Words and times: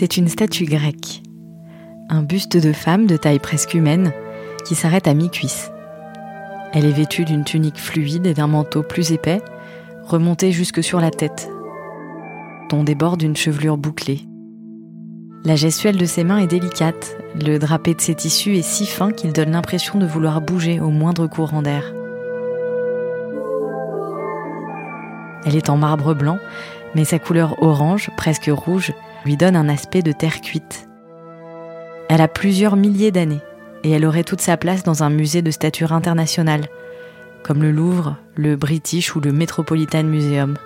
C'est 0.00 0.16
une 0.16 0.28
statue 0.28 0.64
grecque. 0.64 1.20
Un 2.08 2.22
buste 2.22 2.56
de 2.56 2.72
femme 2.72 3.06
de 3.06 3.18
taille 3.18 3.38
presque 3.38 3.74
humaine 3.74 4.14
qui 4.64 4.74
s'arrête 4.74 5.06
à 5.06 5.12
mi-cuisse. 5.12 5.70
Elle 6.72 6.86
est 6.86 6.90
vêtue 6.90 7.26
d'une 7.26 7.44
tunique 7.44 7.76
fluide 7.76 8.26
et 8.26 8.32
d'un 8.32 8.46
manteau 8.46 8.82
plus 8.82 9.12
épais, 9.12 9.42
remonté 10.06 10.52
jusque 10.52 10.82
sur 10.82 11.00
la 11.00 11.10
tête, 11.10 11.50
dont 12.70 12.82
déborde 12.82 13.20
une 13.20 13.36
chevelure 13.36 13.76
bouclée. 13.76 14.22
La 15.44 15.54
gestuelle 15.54 15.98
de 15.98 16.06
ses 16.06 16.24
mains 16.24 16.38
est 16.38 16.46
délicate, 16.46 17.18
le 17.34 17.58
drapé 17.58 17.92
de 17.92 18.00
ses 18.00 18.14
tissus 18.14 18.56
est 18.56 18.62
si 18.62 18.86
fin 18.86 19.10
qu'il 19.10 19.34
donne 19.34 19.50
l'impression 19.50 19.98
de 19.98 20.06
vouloir 20.06 20.40
bouger 20.40 20.80
au 20.80 20.88
moindre 20.88 21.26
courant 21.26 21.60
d'air. 21.60 21.92
Elle 25.44 25.56
est 25.56 25.68
en 25.68 25.76
marbre 25.76 26.14
blanc, 26.14 26.38
mais 26.94 27.04
sa 27.04 27.18
couleur 27.18 27.62
orange, 27.62 28.08
presque 28.16 28.50
rouge, 28.50 28.94
lui 29.24 29.36
donne 29.36 29.56
un 29.56 29.68
aspect 29.68 30.02
de 30.02 30.12
terre 30.12 30.40
cuite. 30.40 30.88
Elle 32.08 32.20
a 32.20 32.28
plusieurs 32.28 32.76
milliers 32.76 33.10
d'années 33.10 33.40
et 33.84 33.90
elle 33.90 34.04
aurait 34.04 34.24
toute 34.24 34.40
sa 34.40 34.56
place 34.56 34.82
dans 34.82 35.02
un 35.02 35.10
musée 35.10 35.42
de 35.42 35.50
stature 35.50 35.92
internationale, 35.92 36.66
comme 37.42 37.62
le 37.62 37.70
Louvre, 37.70 38.16
le 38.34 38.56
British 38.56 39.14
ou 39.14 39.20
le 39.20 39.32
Metropolitan 39.32 40.04
Museum. 40.04 40.56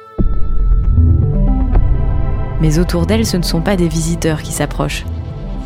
Mais 2.60 2.78
autour 2.78 3.06
d'elle, 3.06 3.26
ce 3.26 3.36
ne 3.36 3.42
sont 3.42 3.60
pas 3.60 3.76
des 3.76 3.88
visiteurs 3.88 4.42
qui 4.42 4.52
s'approchent, 4.52 5.04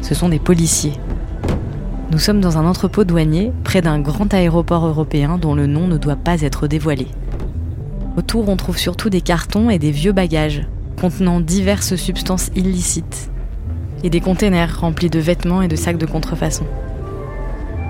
ce 0.02 0.14
sont 0.14 0.28
des 0.28 0.38
policiers. 0.38 0.98
Nous 2.10 2.18
sommes 2.18 2.40
dans 2.40 2.56
un 2.56 2.66
entrepôt 2.66 3.04
douanier, 3.04 3.52
près 3.64 3.82
d'un 3.82 4.00
grand 4.00 4.32
aéroport 4.32 4.86
européen 4.86 5.36
dont 5.38 5.54
le 5.54 5.66
nom 5.66 5.86
ne 5.86 5.98
doit 5.98 6.16
pas 6.16 6.40
être 6.40 6.66
dévoilé. 6.66 7.06
Autour, 8.16 8.48
on 8.48 8.56
trouve 8.56 8.78
surtout 8.78 9.10
des 9.10 9.20
cartons 9.20 9.70
et 9.70 9.78
des 9.78 9.90
vieux 9.90 10.12
bagages, 10.12 10.66
contenant 10.98 11.40
diverses 11.40 11.96
substances 11.96 12.50
illicites, 12.54 13.30
et 14.02 14.10
des 14.10 14.20
containers 14.20 14.80
remplis 14.80 15.10
de 15.10 15.18
vêtements 15.18 15.62
et 15.62 15.68
de 15.68 15.76
sacs 15.76 15.98
de 15.98 16.06
contrefaçon. 16.06 16.66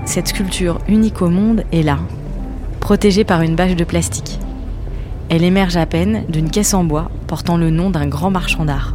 Cette 0.05 0.29
sculpture 0.29 0.79
unique 0.89 1.23
au 1.23 1.29
monde 1.29 1.65
est 1.73 1.83
là, 1.83 1.99
protégée 2.81 3.25
par 3.25 3.43
une 3.43 3.57
bâche 3.57 3.77
de 3.77 3.85
plastique. 3.85 4.39
Elle 5.29 5.45
émerge 5.45 5.77
à 5.77 5.85
peine 5.85 6.25
d'une 6.29 6.51
caisse 6.51 6.73
en 6.73 6.85
bois 6.85 7.11
portant 7.27 7.57
le 7.57 7.71
nom 7.71 7.91
d'un 7.91 8.07
grand 8.07 8.31
marchand 8.31 8.65
d'art. 8.65 8.95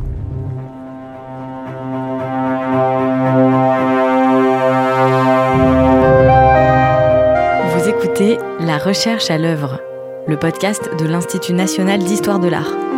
Vous 7.75 7.89
écoutez 7.89 8.37
La 8.59 8.77
recherche 8.77 9.29
à 9.29 9.37
l'œuvre, 9.37 9.79
le 10.27 10.37
podcast 10.37 10.89
de 10.97 11.05
l'Institut 11.05 11.53
national 11.53 11.99
d'histoire 11.99 12.39
de 12.39 12.47
l'art. 12.47 12.92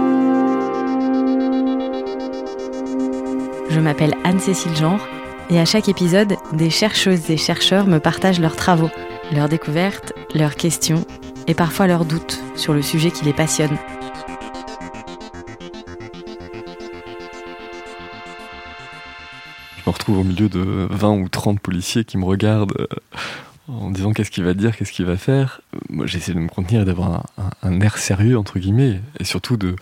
Je 3.76 3.82
m'appelle 3.82 4.16
Anne-Cécile 4.24 4.74
Genre 4.74 5.06
et 5.50 5.60
à 5.60 5.66
chaque 5.66 5.90
épisode, 5.90 6.38
des 6.54 6.70
chercheuses 6.70 7.30
et 7.30 7.36
chercheurs 7.36 7.88
me 7.88 8.00
partagent 8.00 8.40
leurs 8.40 8.56
travaux, 8.56 8.90
leurs 9.34 9.50
découvertes, 9.50 10.14
leurs 10.34 10.56
questions 10.56 11.06
et 11.48 11.54
parfois 11.54 11.86
leurs 11.86 12.06
doutes 12.06 12.42
sur 12.56 12.74
le 12.74 12.82
sujet 12.82 13.12
qui 13.12 13.26
les 13.26 13.34
passionne. 13.34 13.78
Je 19.76 19.82
me 19.86 19.94
retrouve 19.94 20.20
au 20.20 20.24
milieu 20.24 20.48
de 20.48 20.88
20 20.90 21.12
ou 21.12 21.28
30 21.28 21.60
policiers 21.60 22.06
qui 22.06 22.18
me 22.18 22.24
regardent 22.24 22.78
euh, 22.80 22.88
en 23.68 23.90
disant 23.90 24.14
qu'est-ce 24.14 24.32
qu'il 24.32 24.44
va 24.44 24.54
dire, 24.54 24.76
qu'est-ce 24.76 24.92
qu'il 24.92 25.06
va 25.06 25.18
faire. 25.18 25.62
Moi, 25.90 26.06
j'essaie 26.06 26.34
de 26.34 26.40
me 26.40 26.48
contenir 26.48 26.82
et 26.82 26.86
d'avoir 26.86 27.26
un, 27.64 27.82
air 27.82 27.98
sérieux, 27.98 28.38
entre 28.38 28.60
guillemets, 28.60 29.02
et 29.20 29.24
surtout 29.24 29.58
de, 29.58 29.76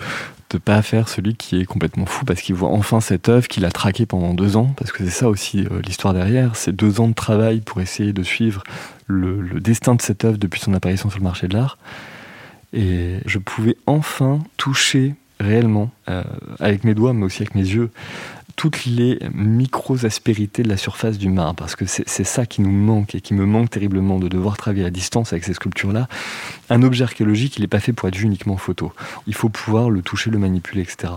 de 0.49 0.57
pas 0.57 0.81
faire 0.81 1.09
celui 1.09 1.35
qui 1.35 1.59
est 1.59 1.65
complètement 1.65 2.05
fou 2.05 2.25
parce 2.25 2.41
qu'il 2.41 2.55
voit 2.55 2.69
enfin 2.69 3.01
cette 3.01 3.27
œuvre 3.27 3.47
qu'il 3.47 3.65
a 3.65 3.71
traquée 3.71 4.05
pendant 4.05 4.33
deux 4.33 4.55
ans, 4.55 4.73
parce 4.77 4.91
que 4.91 5.03
c'est 5.03 5.11
ça 5.11 5.29
aussi 5.29 5.65
euh, 5.65 5.81
l'histoire 5.81 6.13
derrière, 6.13 6.55
c'est 6.55 6.73
deux 6.73 7.01
ans 7.01 7.07
de 7.07 7.13
travail 7.13 7.59
pour 7.61 7.81
essayer 7.81 8.13
de 8.13 8.23
suivre 8.23 8.63
le, 9.07 9.59
destin 9.59 9.95
de 9.95 10.01
cette 10.01 10.23
œuvre 10.23 10.37
depuis 10.37 10.61
son 10.61 10.73
apparition 10.73 11.09
sur 11.09 11.19
le 11.19 11.23
marché 11.23 11.47
de 11.47 11.55
l'art. 11.55 11.77
Et 12.71 13.17
je 13.25 13.37
pouvais 13.37 13.75
enfin 13.85 14.39
toucher 14.57 15.15
réellement, 15.39 15.91
euh, 16.09 16.23
avec 16.59 16.83
mes 16.85 16.93
doigts, 16.93 17.13
mais 17.13 17.25
aussi 17.25 17.41
avec 17.41 17.53
mes 17.53 17.61
yeux, 17.61 17.91
toutes 18.55 18.85
les 18.85 19.19
micro-aspérités 19.33 20.63
de 20.63 20.69
la 20.69 20.77
surface 20.77 21.17
du 21.17 21.29
marbre, 21.29 21.55
parce 21.55 21.75
que 21.75 21.85
c'est 21.85 22.23
ça 22.23 22.45
qui 22.45 22.61
nous 22.61 22.71
manque 22.71 23.15
et 23.15 23.21
qui 23.21 23.33
me 23.33 23.45
manque 23.45 23.69
terriblement 23.69 24.19
de 24.19 24.27
devoir 24.27 24.57
travailler 24.57 24.85
à 24.85 24.89
distance 24.89 25.33
avec 25.33 25.43
ces 25.43 25.53
sculptures-là. 25.53 26.07
Un 26.69 26.83
objet 26.83 27.03
archéologique, 27.03 27.57
il 27.57 27.61
n'est 27.61 27.67
pas 27.67 27.79
fait 27.79 27.93
pour 27.93 28.07
être 28.07 28.15
vu 28.15 28.25
uniquement 28.25 28.53
en 28.53 28.57
photo. 28.57 28.93
Il 29.27 29.33
faut 29.33 29.49
pouvoir 29.49 29.89
le 29.89 30.01
toucher, 30.01 30.29
le 30.29 30.37
manipuler, 30.37 30.81
etc. 30.81 31.13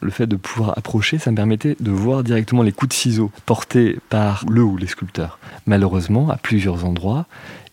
Le 0.00 0.10
fait 0.10 0.26
de 0.26 0.36
pouvoir 0.36 0.76
approcher, 0.76 1.18
ça 1.18 1.30
me 1.30 1.36
permettait 1.36 1.76
de 1.80 1.90
voir 1.90 2.24
directement 2.24 2.62
les 2.62 2.72
coups 2.72 2.90
de 2.90 2.94
ciseaux 2.94 3.30
portés 3.46 3.98
par 4.08 4.44
le 4.48 4.62
ou 4.62 4.76
les 4.76 4.86
sculpteurs. 4.86 5.38
Malheureusement, 5.66 6.30
à 6.30 6.36
plusieurs 6.36 6.84
endroits, 6.84 7.26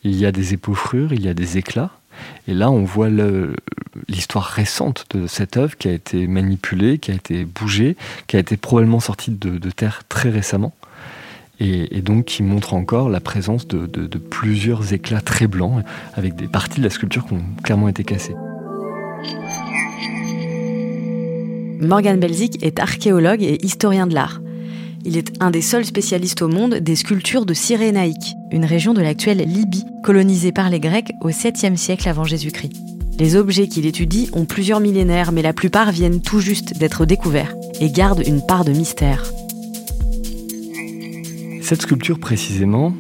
il 0.04 0.16
y 0.16 0.26
a 0.26 0.32
des 0.32 0.54
épaufrures, 0.54 1.12
il 1.12 1.24
y 1.24 1.28
a 1.28 1.34
des 1.34 1.58
éclats, 1.58 1.92
et 2.48 2.54
là, 2.54 2.72
on 2.72 2.84
voit 2.84 3.10
l'histoire 4.08 4.46
récente 4.46 5.06
de 5.12 5.28
cette 5.28 5.58
œuvre 5.58 5.78
qui 5.78 5.90
a 5.90 5.92
été 5.92 6.28
manipulée, 6.28 6.98
qui 6.98 7.12
a 7.12 7.16
été 7.16 7.46
bougée, 7.46 7.98
qui 8.28 8.38
a 8.38 8.40
été 8.40 8.58
probablement 8.58 9.00
sortie 9.00 9.32
de, 9.32 9.70
terre 9.70 10.04
très 10.10 10.30
récemment. 10.30 10.74
Et, 11.60 12.02
donc 12.02 12.26
qui 12.26 12.44
montre 12.44 12.76
encore 12.76 13.10
la 13.10 13.20
présence 13.20 13.68
de, 13.68 13.88
de, 13.88 14.18
plusieurs 14.20 14.94
éclats 14.94 15.22
très 15.22 15.48
blancs 15.48 15.84
avec 16.14 16.36
des 16.36 16.48
parties 16.48 16.80
de 16.80 16.84
la 16.84 16.92
sculpture 16.92 17.26
qui 17.26 17.34
ont 17.34 17.44
clairement 17.64 17.90
été 17.90 18.04
cassées. 18.04 18.36
Morgan 21.80 22.20
Belzik 22.20 22.64
est 22.64 22.80
archéologue 22.80 23.42
et 23.44 23.64
historien 23.64 24.08
de 24.08 24.14
l'art. 24.14 24.40
Il 25.08 25.16
est 25.16 25.42
un 25.42 25.52
des 25.52 25.62
seuls 25.62 25.86
spécialistes 25.86 26.42
au 26.42 26.50
monde 26.50 26.76
des 26.76 26.98
sculptures 26.98 27.46
de 27.46 27.54
Cyrénaïque, 27.54 28.36
une 28.52 28.66
région 28.66 28.94
de 28.94 29.00
l'actuelle 29.00 29.38
Libye, 29.38 29.86
colonisée 30.04 30.52
par 30.52 30.70
les 30.70 30.82
Grecs 30.82 31.14
au 31.22 31.30
7e 31.30 31.78
siècle 31.78 32.10
avant 32.10 32.26
Jésus-Christ. 32.26 32.74
Les 33.18 33.38
objets 33.38 33.70
qu'il 33.70 33.86
étudie 33.86 34.30
ont 34.34 34.44
plusieurs 34.44 34.82
millénaires, 34.82 35.32
mais 35.32 35.42
la 35.42 35.54
plupart 35.54 35.94
viennent 35.94 36.22
tout 36.22 36.42
juste 36.42 36.78
d'être 36.78 37.06
découverts 37.06 37.56
et 37.80 37.90
gardent 37.90 38.28
une 38.28 38.46
part 38.46 38.66
de 38.66 38.74
mystère. 38.74 39.24
Cette 41.62 41.84
sculpture 41.84 42.20
précisément 42.20 42.94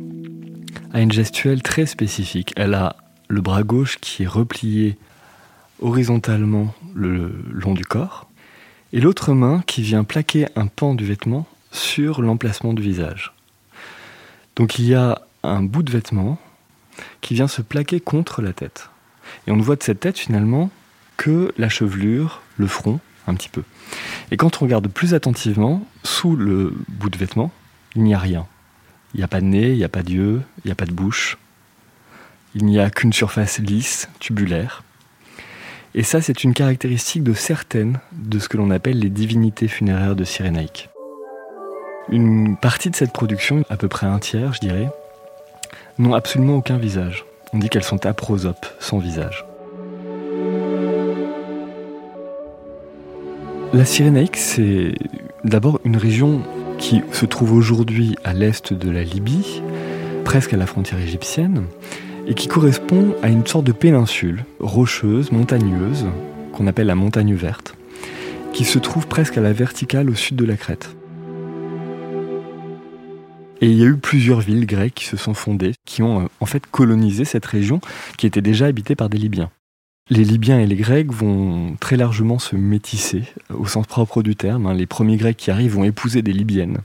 a 0.93 1.01
une 1.01 1.11
gestuelle 1.11 1.61
très 1.61 1.85
spécifique. 1.85 2.53
Elle 2.55 2.73
a 2.73 2.95
le 3.27 3.41
bras 3.41 3.63
gauche 3.63 3.97
qui 3.99 4.23
est 4.23 4.27
replié 4.27 4.97
horizontalement 5.81 6.73
le 6.95 7.33
long 7.51 7.73
du 7.73 7.83
corps, 7.83 8.29
et 8.93 9.01
l'autre 9.01 9.33
main 9.33 9.61
qui 9.67 9.81
vient 9.81 10.05
plaquer 10.05 10.45
un 10.55 10.67
pan 10.67 10.95
du 10.95 11.03
vêtement 11.03 11.45
sur 11.77 12.21
l'emplacement 12.21 12.73
du 12.73 12.81
visage. 12.81 13.33
Donc 14.55 14.79
il 14.79 14.85
y 14.85 14.95
a 14.95 15.21
un 15.43 15.61
bout 15.61 15.83
de 15.83 15.91
vêtement 15.91 16.37
qui 17.21 17.35
vient 17.35 17.47
se 17.47 17.61
plaquer 17.61 17.99
contre 17.99 18.41
la 18.41 18.53
tête. 18.53 18.89
Et 19.45 19.51
on 19.51 19.55
ne 19.55 19.61
voit 19.61 19.75
de 19.75 19.83
cette 19.83 19.99
tête 19.99 20.17
finalement 20.17 20.69
que 21.15 21.53
la 21.57 21.69
chevelure, 21.69 22.41
le 22.57 22.67
front, 22.67 22.99
un 23.27 23.35
petit 23.35 23.49
peu. 23.49 23.63
Et 24.31 24.37
quand 24.37 24.61
on 24.61 24.65
regarde 24.65 24.87
plus 24.87 25.13
attentivement, 25.13 25.85
sous 26.03 26.35
le 26.35 26.73
bout 26.87 27.09
de 27.09 27.17
vêtement, 27.17 27.51
il 27.95 28.03
n'y 28.03 28.13
a 28.13 28.19
rien. 28.19 28.47
Il 29.13 29.17
n'y 29.17 29.23
a 29.23 29.27
pas 29.27 29.41
de 29.41 29.45
nez, 29.45 29.71
il 29.71 29.77
n'y 29.77 29.83
a 29.83 29.89
pas 29.89 30.03
d'yeux, 30.03 30.41
il 30.63 30.67
n'y 30.67 30.71
a 30.71 30.75
pas 30.75 30.85
de 30.85 30.93
bouche. 30.93 31.37
Il 32.55 32.65
n'y 32.65 32.79
a 32.79 32.89
qu'une 32.89 33.13
surface 33.13 33.59
lisse, 33.59 34.09
tubulaire. 34.19 34.83
Et 35.93 36.03
ça, 36.03 36.21
c'est 36.21 36.43
une 36.43 36.53
caractéristique 36.53 37.23
de 37.23 37.33
certaines 37.33 37.99
de 38.11 38.39
ce 38.39 38.49
que 38.49 38.57
l'on 38.57 38.71
appelle 38.71 38.99
les 38.99 39.09
divinités 39.09 39.67
funéraires 39.67 40.15
de 40.15 40.23
Cyrénaïque. 40.23 40.89
Une 42.09 42.55
partie 42.55 42.89
de 42.89 42.95
cette 42.95 43.11
production, 43.11 43.63
à 43.69 43.75
peu 43.75 43.89
près 43.89 44.07
un 44.07 44.17
tiers, 44.19 44.53
je 44.53 44.61
dirais, 44.61 44.89
n'ont 45.97 46.13
absolument 46.13 46.55
aucun 46.55 46.77
visage. 46.77 47.25
On 47.51 47.57
dit 47.57 47.67
qu'elles 47.67 47.83
sont 47.83 48.05
aprosopes, 48.05 48.65
sans 48.79 48.97
visage. 48.97 49.45
La 53.73 53.83
Cyrénaïque, 53.83 54.37
c'est 54.37 54.93
d'abord 55.43 55.81
une 55.83 55.97
région 55.97 56.41
qui 56.77 57.01
se 57.11 57.25
trouve 57.25 57.51
aujourd'hui 57.51 58.15
à 58.23 58.31
l'est 58.31 58.73
de 58.73 58.89
la 58.89 59.03
Libye, 59.03 59.61
presque 60.23 60.53
à 60.53 60.57
la 60.57 60.65
frontière 60.65 61.01
égyptienne, 61.01 61.65
et 62.25 62.35
qui 62.35 62.47
correspond 62.47 63.15
à 63.21 63.27
une 63.27 63.45
sorte 63.45 63.65
de 63.65 63.73
péninsule 63.73 64.45
rocheuse, 64.61 65.33
montagneuse, 65.33 66.05
qu'on 66.53 66.67
appelle 66.67 66.87
la 66.87 66.95
montagne 66.95 67.33
verte, 67.33 67.75
qui 68.53 68.63
se 68.63 68.79
trouve 68.79 69.07
presque 69.07 69.37
à 69.37 69.41
la 69.41 69.51
verticale 69.51 70.09
au 70.09 70.15
sud 70.15 70.37
de 70.37 70.45
la 70.45 70.55
Crète. 70.55 70.95
Et 73.61 73.67
il 73.67 73.77
y 73.77 73.83
a 73.83 73.87
eu 73.87 73.97
plusieurs 73.97 74.39
villes 74.39 74.65
grecques 74.65 74.95
qui 74.95 75.05
se 75.05 75.17
sont 75.17 75.33
fondées, 75.33 75.73
qui 75.85 76.03
ont 76.03 76.21
euh, 76.21 76.27
en 76.39 76.45
fait 76.45 76.65
colonisé 76.67 77.25
cette 77.25 77.45
région 77.45 77.81
qui 78.17 78.27
était 78.27 78.41
déjà 78.41 78.67
habitée 78.67 78.95
par 78.95 79.09
des 79.09 79.17
Libyens. 79.17 79.49
Les 80.09 80.23
Libyens 80.23 80.59
et 80.59 80.67
les 80.67 80.75
Grecs 80.75 81.11
vont 81.11 81.75
très 81.79 81.97
largement 81.97 82.39
se 82.39 82.55
métisser, 82.55 83.23
euh, 83.51 83.55
au 83.55 83.65
sens 83.65 83.87
propre 83.87 84.21
du 84.21 84.35
terme. 84.35 84.67
Hein. 84.67 84.73
Les 84.73 84.85
premiers 84.85 85.17
Grecs 85.17 85.37
qui 85.37 85.49
arrivent 85.49 85.73
vont 85.73 85.83
épouser 85.83 86.21
des 86.21 86.33
Libyennes. 86.33 86.77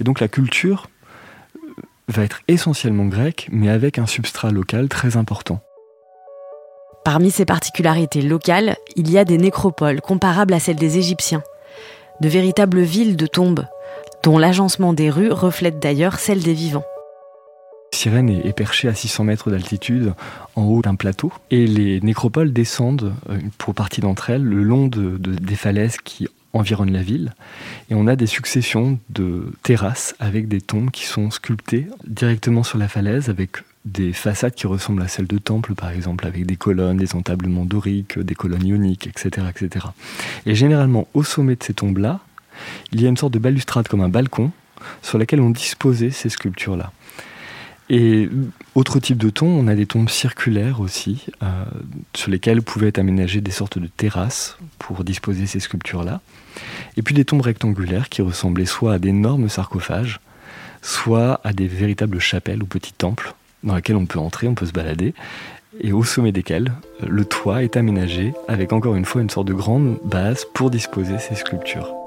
Et 0.00 0.04
donc 0.04 0.20
la 0.20 0.28
culture 0.28 0.90
euh, 1.56 1.82
va 2.08 2.24
être 2.24 2.42
essentiellement 2.46 3.06
grecque, 3.06 3.48
mais 3.50 3.70
avec 3.70 3.98
un 3.98 4.06
substrat 4.06 4.50
local 4.50 4.88
très 4.88 5.16
important. 5.16 5.60
Parmi 7.04 7.30
ces 7.30 7.46
particularités 7.46 8.22
locales, 8.22 8.76
il 8.96 9.10
y 9.10 9.18
a 9.18 9.24
des 9.24 9.38
nécropoles 9.38 10.00
comparables 10.00 10.54
à 10.54 10.60
celles 10.60 10.76
des 10.76 10.98
Égyptiens, 10.98 11.42
de 12.20 12.28
véritables 12.28 12.82
villes 12.82 13.16
de 13.16 13.26
tombes 13.26 13.66
dont 14.22 14.38
l'agencement 14.38 14.92
des 14.92 15.10
rues 15.10 15.32
reflète 15.32 15.78
d'ailleurs 15.78 16.18
celle 16.18 16.42
des 16.42 16.54
vivants. 16.54 16.84
Sirène 17.94 18.30
est 18.30 18.56
perchée 18.56 18.88
à 18.88 18.94
600 18.94 19.24
mètres 19.24 19.50
d'altitude 19.50 20.14
en 20.56 20.64
haut 20.64 20.82
d'un 20.82 20.94
plateau 20.94 21.32
et 21.50 21.66
les 21.66 22.00
nécropoles 22.00 22.52
descendent, 22.52 23.12
euh, 23.28 23.38
pour 23.58 23.74
partie 23.74 24.00
d'entre 24.00 24.30
elles, 24.30 24.42
le 24.42 24.62
long 24.62 24.88
de, 24.88 25.18
des 25.18 25.54
falaises 25.54 25.98
qui 26.02 26.26
environnent 26.54 26.92
la 26.92 27.02
ville. 27.02 27.34
Et 27.90 27.94
on 27.94 28.06
a 28.06 28.16
des 28.16 28.26
successions 28.26 28.98
de 29.10 29.52
terrasses 29.62 30.14
avec 30.20 30.48
des 30.48 30.60
tombes 30.60 30.90
qui 30.90 31.04
sont 31.04 31.30
sculptées 31.30 31.86
directement 32.06 32.62
sur 32.62 32.78
la 32.78 32.88
falaise 32.88 33.28
avec 33.28 33.58
des 33.84 34.12
façades 34.12 34.54
qui 34.54 34.66
ressemblent 34.66 35.02
à 35.02 35.08
celles 35.08 35.26
de 35.26 35.38
temples, 35.38 35.74
par 35.74 35.90
exemple, 35.90 36.26
avec 36.26 36.46
des 36.46 36.56
colonnes, 36.56 36.98
des 36.98 37.14
entablements 37.14 37.64
doriques, 37.64 38.18
des 38.18 38.34
colonnes 38.34 38.64
ioniques, 38.64 39.06
etc., 39.06 39.46
etc. 39.50 39.86
Et 40.46 40.54
généralement, 40.54 41.08
au 41.14 41.24
sommet 41.24 41.56
de 41.56 41.62
ces 41.62 41.74
tombes-là, 41.74 42.20
il 42.92 43.00
y 43.00 43.06
a 43.06 43.08
une 43.08 43.16
sorte 43.16 43.32
de 43.32 43.38
balustrade 43.38 43.88
comme 43.88 44.00
un 44.00 44.08
balcon 44.08 44.50
sur 45.02 45.18
laquelle 45.18 45.40
on 45.40 45.50
disposait 45.50 46.10
ces 46.10 46.28
sculptures-là. 46.28 46.92
Et 47.90 48.28
autre 48.74 49.00
type 49.00 49.18
de 49.18 49.28
tombes, 49.28 49.50
on 49.50 49.68
a 49.68 49.74
des 49.74 49.86
tombes 49.86 50.08
circulaires 50.08 50.80
aussi, 50.80 51.26
euh, 51.42 51.64
sur 52.14 52.30
lesquelles 52.30 52.62
pouvaient 52.62 52.88
être 52.88 52.98
aménagées 52.98 53.40
des 53.40 53.50
sortes 53.50 53.78
de 53.78 53.86
terrasses 53.86 54.56
pour 54.78 55.04
disposer 55.04 55.46
ces 55.46 55.60
sculptures-là. 55.60 56.20
Et 56.96 57.02
puis 57.02 57.14
des 57.14 57.24
tombes 57.24 57.42
rectangulaires 57.42 58.08
qui 58.08 58.22
ressemblaient 58.22 58.66
soit 58.66 58.94
à 58.94 58.98
d'énormes 58.98 59.48
sarcophages, 59.48 60.20
soit 60.80 61.40
à 61.44 61.52
des 61.52 61.66
véritables 61.66 62.18
chapelles 62.18 62.62
ou 62.62 62.66
petits 62.66 62.92
temples 62.92 63.34
dans 63.62 63.76
lesquels 63.76 63.96
on 63.96 64.06
peut 64.06 64.18
entrer, 64.18 64.48
on 64.48 64.54
peut 64.54 64.66
se 64.66 64.72
balader, 64.72 65.14
et 65.80 65.92
au 65.92 66.02
sommet 66.02 66.32
desquels 66.32 66.72
le 67.06 67.24
toit 67.24 67.62
est 67.62 67.76
aménagé 67.76 68.34
avec 68.48 68.72
encore 68.72 68.94
une 68.94 69.04
fois 69.04 69.22
une 69.22 69.30
sorte 69.30 69.48
de 69.48 69.54
grande 69.54 69.98
base 70.04 70.46
pour 70.54 70.70
disposer 70.70 71.18
ces 71.18 71.34
sculptures. 71.34 72.01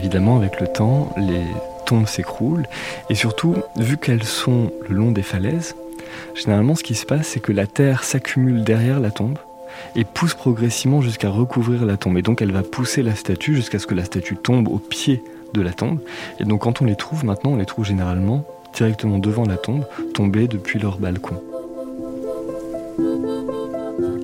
Évidemment, 0.00 0.36
avec 0.36 0.62
le 0.62 0.66
temps, 0.66 1.12
les 1.18 1.44
tombes 1.84 2.06
s'écroulent, 2.06 2.66
et 3.10 3.14
surtout, 3.14 3.54
vu 3.76 3.98
qu'elles 3.98 4.24
sont 4.24 4.72
le 4.88 4.96
long 4.96 5.12
des 5.12 5.22
falaises, 5.22 5.76
généralement 6.34 6.74
ce 6.74 6.82
qui 6.82 6.94
se 6.94 7.04
passe, 7.04 7.28
c'est 7.28 7.40
que 7.40 7.52
la 7.52 7.66
terre 7.66 8.02
s'accumule 8.02 8.64
derrière 8.64 8.98
la 8.98 9.10
tombe, 9.10 9.36
et 9.96 10.04
pousse 10.04 10.32
progressivement 10.32 11.02
jusqu'à 11.02 11.28
recouvrir 11.28 11.84
la 11.84 11.98
tombe. 11.98 12.16
Et 12.16 12.22
donc 12.22 12.40
elle 12.40 12.52
va 12.52 12.62
pousser 12.62 13.02
la 13.02 13.14
statue 13.14 13.54
jusqu'à 13.54 13.78
ce 13.78 13.86
que 13.86 13.94
la 13.94 14.04
statue 14.04 14.36
tombe 14.36 14.68
au 14.68 14.78
pied 14.78 15.22
de 15.52 15.60
la 15.60 15.72
tombe. 15.72 15.98
Et 16.38 16.44
donc 16.44 16.62
quand 16.62 16.80
on 16.80 16.86
les 16.86 16.96
trouve 16.96 17.24
maintenant, 17.26 17.52
on 17.52 17.56
les 17.56 17.66
trouve 17.66 17.84
généralement 17.84 18.44
directement 18.74 19.18
devant 19.18 19.44
la 19.44 19.58
tombe, 19.58 19.84
tombées 20.14 20.48
depuis 20.48 20.78
leur 20.78 20.98
balcon. 20.98 21.42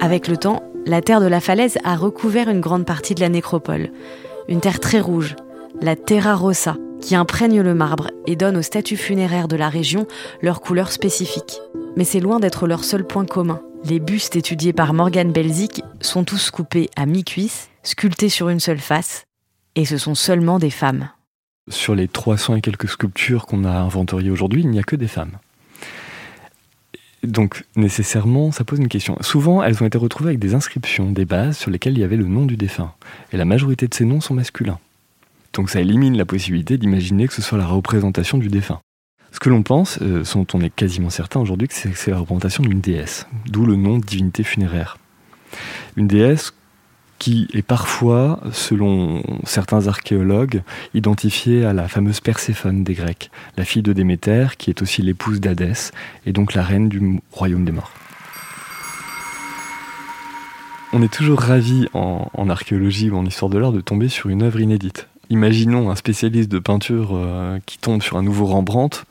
Avec 0.00 0.26
le 0.26 0.38
temps, 0.38 0.62
la 0.86 1.02
terre 1.02 1.20
de 1.20 1.26
la 1.26 1.40
falaise 1.40 1.78
a 1.84 1.96
recouvert 1.96 2.48
une 2.48 2.60
grande 2.60 2.86
partie 2.86 3.14
de 3.14 3.20
la 3.20 3.28
nécropole. 3.28 3.90
Une 4.48 4.60
terre 4.60 4.78
très 4.78 5.00
rouge, 5.00 5.34
la 5.80 5.96
terra 5.96 6.34
rossa, 6.34 6.76
qui 7.00 7.14
imprègne 7.14 7.60
le 7.60 7.74
marbre 7.74 8.10
et 8.26 8.36
donne 8.36 8.56
aux 8.56 8.62
statues 8.62 8.96
funéraires 8.96 9.48
de 9.48 9.56
la 9.56 9.68
région 9.68 10.06
leur 10.42 10.60
couleur 10.60 10.90
spécifique. 10.90 11.60
Mais 11.96 12.04
c'est 12.04 12.20
loin 12.20 12.40
d'être 12.40 12.66
leur 12.66 12.84
seul 12.84 13.06
point 13.06 13.24
commun. 13.24 13.60
Les 13.84 14.00
bustes 14.00 14.36
étudiés 14.36 14.72
par 14.72 14.94
Morgan 14.94 15.32
Belzic 15.32 15.82
sont 16.00 16.24
tous 16.24 16.50
coupés 16.50 16.90
à 16.96 17.06
mi-cuisse, 17.06 17.70
sculptés 17.82 18.28
sur 18.28 18.48
une 18.48 18.60
seule 18.60 18.80
face, 18.80 19.24
et 19.76 19.84
ce 19.84 19.98
sont 19.98 20.14
seulement 20.14 20.58
des 20.58 20.70
femmes. 20.70 21.10
Sur 21.68 21.94
les 21.94 22.08
300 22.08 22.56
et 22.56 22.60
quelques 22.60 22.88
sculptures 22.88 23.46
qu'on 23.46 23.64
a 23.64 23.70
inventoriées 23.70 24.30
aujourd'hui, 24.30 24.62
il 24.62 24.70
n'y 24.70 24.78
a 24.78 24.84
que 24.84 24.96
des 24.96 25.08
femmes. 25.08 25.38
Donc 27.22 27.64
nécessairement, 27.74 28.52
ça 28.52 28.64
pose 28.64 28.78
une 28.78 28.88
question. 28.88 29.16
Souvent, 29.20 29.62
elles 29.62 29.82
ont 29.82 29.86
été 29.86 29.98
retrouvées 29.98 30.30
avec 30.30 30.38
des 30.38 30.54
inscriptions, 30.54 31.10
des 31.10 31.24
bases 31.24 31.58
sur 31.58 31.70
lesquelles 31.70 31.94
il 31.94 32.00
y 32.00 32.04
avait 32.04 32.16
le 32.16 32.26
nom 32.26 32.46
du 32.46 32.56
défunt. 32.56 32.92
Et 33.32 33.36
la 33.36 33.44
majorité 33.44 33.88
de 33.88 33.94
ces 33.94 34.04
noms 34.04 34.20
sont 34.20 34.34
masculins. 34.34 34.78
Donc 35.56 35.70
ça 35.70 35.80
élimine 35.80 36.18
la 36.18 36.26
possibilité 36.26 36.76
d'imaginer 36.76 37.26
que 37.26 37.32
ce 37.32 37.40
soit 37.40 37.56
la 37.56 37.66
représentation 37.66 38.36
du 38.36 38.48
défunt. 38.48 38.80
Ce 39.32 39.40
que 39.40 39.48
l'on 39.48 39.62
pense, 39.62 39.98
euh, 40.02 40.22
dont 40.34 40.46
on 40.52 40.60
est 40.60 40.70
quasiment 40.70 41.08
certain 41.08 41.40
aujourd'hui, 41.40 41.66
c'est 41.70 41.90
que 41.90 41.98
c'est 41.98 42.10
la 42.10 42.18
représentation 42.18 42.62
d'une 42.62 42.80
déesse, 42.80 43.26
d'où 43.46 43.64
le 43.64 43.74
nom 43.74 43.98
de 43.98 44.04
divinité 44.04 44.44
funéraire. 44.44 44.98
Une 45.96 46.06
déesse 46.06 46.52
qui 47.18 47.48
est 47.54 47.62
parfois, 47.62 48.40
selon 48.52 49.22
certains 49.44 49.88
archéologues, 49.88 50.62
identifiée 50.92 51.64
à 51.64 51.72
la 51.72 51.88
fameuse 51.88 52.20
Perséphone 52.20 52.84
des 52.84 52.92
Grecs, 52.92 53.30
la 53.56 53.64
fille 53.64 53.82
de 53.82 53.94
Déméter, 53.94 54.48
qui 54.58 54.68
est 54.68 54.82
aussi 54.82 55.00
l'épouse 55.00 55.40
d'Hadès, 55.40 55.92
et 56.26 56.32
donc 56.34 56.52
la 56.52 56.62
reine 56.62 56.90
du 56.90 57.20
royaume 57.32 57.64
des 57.64 57.72
morts. 57.72 57.92
On 60.92 61.00
est 61.02 61.12
toujours 61.12 61.40
ravi 61.40 61.88
en 61.94 62.48
archéologie 62.50 63.10
ou 63.10 63.16
en 63.16 63.24
histoire 63.24 63.50
de 63.50 63.58
l'art 63.58 63.72
de 63.72 63.80
tomber 63.80 64.08
sur 64.08 64.28
une 64.28 64.42
œuvre 64.42 64.60
inédite. 64.60 65.08
Imaginons 65.30 65.90
un 65.90 65.96
spécialiste 65.96 66.50
de 66.50 66.58
peinture 66.58 67.10
euh, 67.14 67.58
qui 67.66 67.78
tombe 67.78 68.02
sur 68.02 68.16
un 68.16 68.22
nouveau 68.22 68.46
Rembrandt, 68.46 69.04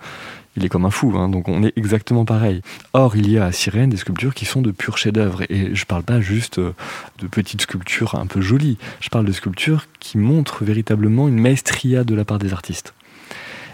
il 0.58 0.64
est 0.64 0.70
comme 0.70 0.86
un 0.86 0.92
fou, 0.92 1.14
hein, 1.18 1.28
donc 1.28 1.50
on 1.50 1.64
est 1.64 1.74
exactement 1.76 2.24
pareil. 2.24 2.62
Or, 2.94 3.18
il 3.18 3.30
y 3.30 3.38
a 3.38 3.46
à 3.46 3.52
Sirène 3.52 3.90
des 3.90 3.98
sculptures 3.98 4.34
qui 4.34 4.46
sont 4.46 4.62
de 4.62 4.72
purs 4.72 4.98
chefs-d'œuvre, 4.98 5.44
et 5.50 5.76
je 5.76 5.82
ne 5.82 5.86
parle 5.86 6.04
pas 6.04 6.22
juste 6.22 6.60
euh, 6.60 6.74
de 7.20 7.28
petites 7.28 7.62
sculptures 7.62 8.16
un 8.16 8.26
peu 8.26 8.40
jolies, 8.40 8.78
je 9.02 9.10
parle 9.10 9.26
de 9.26 9.34
sculptures 9.34 9.88
qui 10.00 10.18
montrent 10.18 10.64
véritablement 10.64 11.28
une 11.28 11.40
maestria 11.40 12.06
de 12.06 12.16
la 12.16 12.24
part 12.24 12.40
des 12.40 12.54
artistes. 12.54 12.94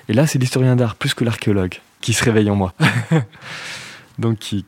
Et 0.09 0.13
là, 0.13 0.25
c'est 0.25 0.39
l'historien 0.39 0.75
d'art 0.75 0.95
plus 0.95 1.13
que 1.13 1.23
l'archéologue 1.23 1.75
qui 2.01 2.13
se 2.13 2.23
réveille 2.23 2.49
en 2.49 2.55
moi. 2.55 2.73
donc 4.19 4.39
qui 4.39 4.65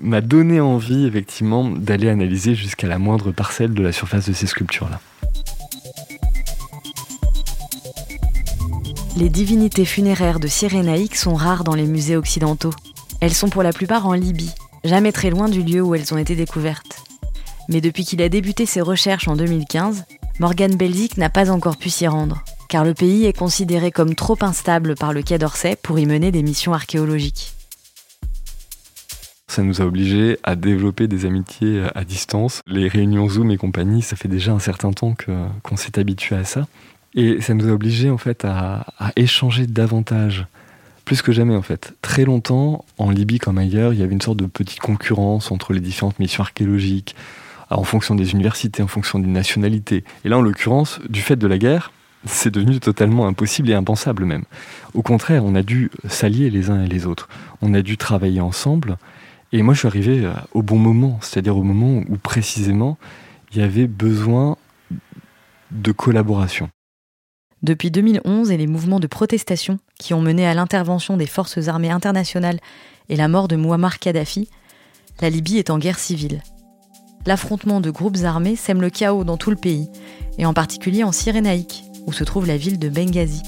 m'a 0.00 0.20
donné 0.20 0.60
envie 0.60 1.06
effectivement 1.06 1.68
d'aller 1.70 2.08
analyser 2.08 2.54
jusqu'à 2.54 2.86
la 2.86 2.98
moindre 2.98 3.32
parcelle 3.32 3.74
de 3.74 3.82
la 3.82 3.92
surface 3.92 4.28
de 4.28 4.32
ces 4.32 4.46
sculptures-là. 4.46 5.00
Les 9.16 9.28
divinités 9.28 9.84
funéraires 9.84 10.40
de 10.40 10.48
Cyrénaïque 10.48 11.14
sont 11.14 11.34
rares 11.34 11.62
dans 11.62 11.76
les 11.76 11.86
musées 11.86 12.16
occidentaux. 12.16 12.72
Elles 13.20 13.32
sont 13.32 13.48
pour 13.48 13.62
la 13.62 13.72
plupart 13.72 14.08
en 14.08 14.12
Libye, 14.12 14.50
jamais 14.82 15.12
très 15.12 15.30
loin 15.30 15.48
du 15.48 15.62
lieu 15.62 15.82
où 15.82 15.94
elles 15.94 16.12
ont 16.12 16.18
été 16.18 16.34
découvertes. 16.34 17.04
Mais 17.68 17.80
depuis 17.80 18.04
qu'il 18.04 18.20
a 18.22 18.28
débuté 18.28 18.66
ses 18.66 18.80
recherches 18.80 19.28
en 19.28 19.36
2015, 19.36 20.04
Morgan 20.40 20.74
Belzic 20.74 21.16
n'a 21.16 21.30
pas 21.30 21.52
encore 21.52 21.76
pu 21.76 21.90
s'y 21.90 22.08
rendre, 22.08 22.42
car 22.68 22.84
le 22.84 22.92
pays 22.92 23.24
est 23.26 23.38
considéré 23.38 23.92
comme 23.92 24.16
trop 24.16 24.36
instable 24.40 24.96
par 24.96 25.12
le 25.12 25.22
Quai 25.22 25.38
d'Orsay 25.38 25.76
pour 25.80 26.00
y 26.00 26.06
mener 26.06 26.32
des 26.32 26.42
missions 26.42 26.74
archéologiques. 26.74 27.52
Ça 29.46 29.62
nous 29.62 29.80
a 29.80 29.84
obligés 29.84 30.38
à 30.42 30.56
développer 30.56 31.06
des 31.06 31.24
amitiés 31.24 31.86
à 31.94 32.04
distance. 32.04 32.62
Les 32.66 32.88
réunions 32.88 33.28
Zoom 33.28 33.52
et 33.52 33.56
compagnie, 33.56 34.02
ça 34.02 34.16
fait 34.16 34.26
déjà 34.26 34.50
un 34.50 34.58
certain 34.58 34.90
temps 34.90 35.14
qu'on 35.62 35.76
s'est 35.76 36.00
habitué 36.00 36.34
à 36.34 36.42
ça. 36.42 36.66
Et 37.14 37.40
ça 37.40 37.54
nous 37.54 37.68
a 37.68 37.72
obligés 37.72 38.10
en 38.10 38.18
fait 38.18 38.44
à, 38.44 38.86
échanger 39.16 39.66
davantage, 39.66 40.46
plus 41.04 41.22
que 41.22 41.32
jamais 41.32 41.54
en 41.54 41.62
fait. 41.62 41.94
Très 42.02 42.24
longtemps, 42.24 42.84
en 42.98 43.10
Libye 43.10 43.38
comme 43.38 43.58
ailleurs, 43.58 43.92
il 43.92 44.00
y 44.00 44.02
avait 44.02 44.12
une 44.12 44.20
sorte 44.20 44.38
de 44.38 44.46
petite 44.46 44.80
concurrence 44.80 45.52
entre 45.52 45.72
les 45.72 45.80
différentes 45.80 46.18
missions 46.18 46.42
archéologiques, 46.42 47.14
en 47.70 47.84
fonction 47.84 48.14
des 48.14 48.32
universités, 48.32 48.82
en 48.82 48.88
fonction 48.88 49.18
d'une 49.18 49.32
nationalité. 49.32 50.04
Et 50.24 50.28
là, 50.28 50.38
en 50.38 50.42
l'occurrence, 50.42 51.00
du 51.08 51.20
fait 51.20 51.36
de 51.36 51.46
la 51.46 51.58
guerre, 51.58 51.92
c'est 52.26 52.50
devenu 52.50 52.80
totalement 52.80 53.26
impossible 53.26 53.70
et 53.70 53.74
impensable 53.74 54.24
même. 54.24 54.44
Au 54.94 55.02
contraire, 55.02 55.44
on 55.44 55.54
a 55.54 55.62
dû 55.62 55.90
s'allier 56.08 56.50
les 56.50 56.70
uns 56.70 56.82
et 56.82 56.88
les 56.88 57.06
autres. 57.06 57.28
On 57.62 57.74
a 57.74 57.82
dû 57.82 57.96
travailler 57.96 58.40
ensemble. 58.40 58.96
Et 59.52 59.62
moi, 59.62 59.74
je 59.74 59.80
suis 59.80 59.88
arrivé 59.88 60.24
euh, 60.24 60.32
au 60.52 60.62
bon 60.62 60.78
moment, 60.78 61.18
c'est-à-dire 61.22 61.56
au 61.56 61.62
moment 61.62 62.02
où 62.08 62.16
précisément 62.16 62.98
il 63.52 63.60
y 63.60 63.62
avait 63.62 63.86
besoin 63.86 64.56
de 65.70 65.92
collaboration. 65.92 66.70
Depuis 67.64 67.90
2011 67.90 68.50
et 68.50 68.58
les 68.58 68.66
mouvements 68.66 69.00
de 69.00 69.06
protestation 69.06 69.78
qui 69.98 70.12
ont 70.12 70.20
mené 70.20 70.46
à 70.46 70.52
l'intervention 70.52 71.16
des 71.16 71.24
forces 71.24 71.66
armées 71.66 71.88
internationales 71.88 72.60
et 73.08 73.16
la 73.16 73.26
mort 73.26 73.48
de 73.48 73.56
Muammar 73.56 74.00
Kadhafi, 74.00 74.50
la 75.22 75.30
Libye 75.30 75.56
est 75.56 75.70
en 75.70 75.78
guerre 75.78 75.98
civile. 75.98 76.42
L'affrontement 77.24 77.80
de 77.80 77.88
groupes 77.88 78.18
armés 78.24 78.54
sème 78.54 78.82
le 78.82 78.90
chaos 78.90 79.24
dans 79.24 79.38
tout 79.38 79.48
le 79.48 79.56
pays, 79.56 79.88
et 80.36 80.44
en 80.44 80.52
particulier 80.52 81.04
en 81.04 81.12
Cyrénaïque, 81.12 81.84
où 82.06 82.12
se 82.12 82.22
trouve 82.22 82.46
la 82.46 82.58
ville 82.58 82.78
de 82.78 82.90
Benghazi. 82.90 83.40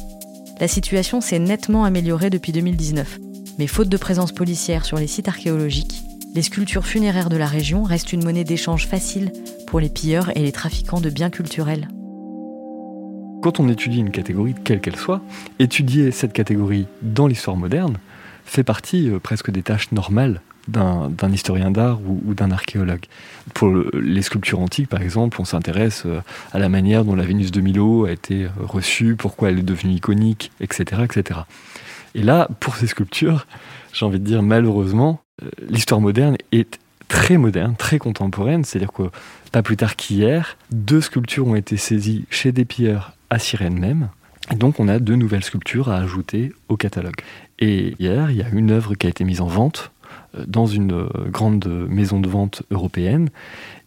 La 0.61 0.68
situation 0.68 1.20
s'est 1.20 1.38
nettement 1.38 1.85
améliorée 1.85 2.30
depuis 2.30 2.52
2019, 2.52 3.18
mais 3.58 3.66
faute 3.66 3.90
de 3.90 3.99
présence 3.99 4.32
policière 4.32 4.87
sur 4.87 4.96
les 4.96 5.08
sites 5.08 5.28
archéologiques, 5.28 6.04
les 6.35 6.40
sculptures 6.40 6.87
funéraires 6.87 7.28
de 7.28 7.37
la 7.37 7.46
région 7.46 7.82
restent 7.82 8.14
une 8.14 8.25
monnaie 8.25 8.44
d'échange 8.44 8.87
facile 8.87 9.30
pour 9.66 9.78
les 9.78 9.90
pilleurs 9.90 10.35
et 10.35 10.42
les 10.42 10.52
trafiquants 10.52 11.02
de 11.02 11.11
biens 11.11 11.28
culturels 11.28 11.88
quand 13.47 13.61
on 13.61 13.69
étudie 13.69 14.00
une 14.00 14.11
catégorie, 14.11 14.57
quelle 14.65 14.81
qu'elle 14.81 14.97
soit, 14.97 15.21
étudier 15.61 16.11
cette 16.11 16.33
catégorie 16.33 16.88
dans 17.00 17.29
l'histoire 17.29 17.57
moderne 17.57 17.97
fait 18.45 18.65
partie 18.65 19.09
euh, 19.09 19.21
presque 19.21 19.53
des 19.53 19.62
tâches 19.62 19.93
normales 19.93 20.41
d'un 20.67 21.31
historien 21.31 21.71
d'art 21.71 22.00
ou, 22.05 22.35
d'un 22.35 22.50
archéologue. 22.50 23.05
Pour 23.55 23.73
les 23.95 24.23
sculptures 24.23 24.59
antiques, 24.59 24.88
par 24.88 25.00
exemple, 25.00 25.41
on 25.41 25.45
s'intéresse 25.45 26.03
euh, 26.07 26.23
à 26.53 26.59
la 26.59 26.69
manière 26.69 27.05
dont 27.05 27.15
la 27.15 27.23
Vénus 27.23 27.53
de 27.53 27.61
Milo 27.61 28.07
a 28.07 28.11
été 28.11 28.47
euh, 28.47 28.49
reçue, 28.59 29.15
pourquoi 29.15 29.50
elle 29.50 29.61
est 29.61 29.62
devenue 29.62 29.93
iconique, 29.93 30.50
etc. 30.59 31.03
etc. 31.05 31.41
Et 32.17 32.25
là, 32.25 32.49
pour 32.59 32.75
ces 32.75 32.88
sculptures, 32.88 33.47
j'ai 33.93 34.05
envie 34.07 34.19
de 34.19 34.25
dire 34.25 34.43
malheureusement, 34.43 35.21
l'histoire 35.69 36.00
moderne 36.00 36.37
est 36.50 36.81
très 37.07 37.38
moderne, 37.38 37.76
très 37.79 38.00
contemporaine. 38.00 38.65
C'est-à-dire 38.65 38.91
que 38.91 39.05
pas 39.53 39.62
plus 39.62 39.76
tard 39.76 39.95
qu'hier, 39.95 40.57
deux 40.73 41.00
sculptures 41.00 41.47
ont 41.47 41.55
été 41.55 41.76
saisies 41.76 42.25
chez 42.29 42.50
des 42.50 42.65
pilleurs 42.65 43.15
à 43.30 43.38
Sirène 43.38 43.78
même. 43.78 44.09
Et 44.50 44.54
donc 44.54 44.80
on 44.80 44.88
a 44.88 44.99
deux 44.99 45.16
nouvelles 45.16 45.45
sculptures 45.45 45.90
à 45.90 45.97
ajouter 45.97 46.52
au 46.68 46.76
catalogue. 46.76 47.16
Et 47.59 47.95
hier, 47.99 48.30
il 48.30 48.37
y 48.37 48.42
a 48.42 48.49
une 48.49 48.71
œuvre 48.71 48.95
qui 48.95 49.06
a 49.06 49.11
été 49.11 49.25
mise 49.25 49.40
en 49.40 49.47
vente 49.47 49.92
euh, 50.37 50.45
dans 50.47 50.66
une 50.66 50.92
euh, 50.92 51.09
grande 51.28 51.66
maison 51.88 52.21
de 52.21 52.28
vente 52.28 52.62
européenne. 52.71 53.30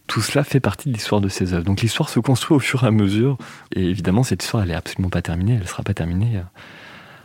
Tout 0.06 0.20
cela 0.20 0.42
fait 0.42 0.60
partie 0.60 0.88
de 0.88 0.94
l'histoire 0.94 1.20
de 1.20 1.28
ces 1.28 1.54
œuvres. 1.54 1.64
Donc 1.64 1.82
l'histoire 1.82 2.08
se 2.08 2.18
construit 2.18 2.56
au 2.56 2.60
fur 2.60 2.82
et 2.84 2.88
à 2.88 2.90
mesure. 2.90 3.38
Et 3.74 3.84
évidemment, 3.84 4.24
cette 4.24 4.42
histoire, 4.42 4.64
elle 4.64 4.70
n'est 4.70 4.74
absolument 4.74 5.08
pas 5.08 5.22
terminée. 5.22 5.54
Elle 5.54 5.62
ne 5.62 5.66
sera 5.66 5.82
pas 5.82 5.94
terminée 5.94 6.36
euh, 6.36 6.42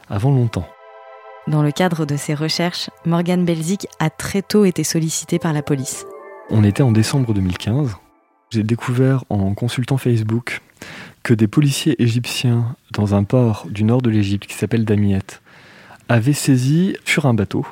avant 0.09 0.31
longtemps. 0.31 0.67
Dans 1.47 1.61
le 1.61 1.71
cadre 1.71 2.05
de 2.05 2.15
ses 2.15 2.33
recherches, 2.33 2.89
Morgan 3.05 3.43
Belzik 3.43 3.87
a 3.99 4.09
très 4.09 4.41
tôt 4.41 4.65
été 4.65 4.83
sollicité 4.83 5.39
par 5.39 5.53
la 5.53 5.61
police. 5.61 6.05
On 6.49 6.63
était 6.63 6.83
en 6.83 6.91
décembre 6.91 7.33
2015. 7.33 7.95
J'ai 8.51 8.63
découvert 8.63 9.25
en 9.29 9.53
consultant 9.53 9.97
Facebook 9.97 10.61
que 11.25 11.33
des 11.33 11.47
policiers 11.47 11.99
égyptiens 12.01 12.75
dans 12.91 13.15
un 13.15 13.23
port 13.23 13.65
du 13.71 13.83
nord 13.83 14.03
de 14.03 14.11
l'Égypte 14.11 14.45
qui 14.45 14.53
s'appelle 14.53 14.85
Damiet 14.85 15.41
avaient 16.07 16.33
saisi 16.33 16.95
sur 17.03 17.25
un 17.25 17.33
bateau 17.33 17.65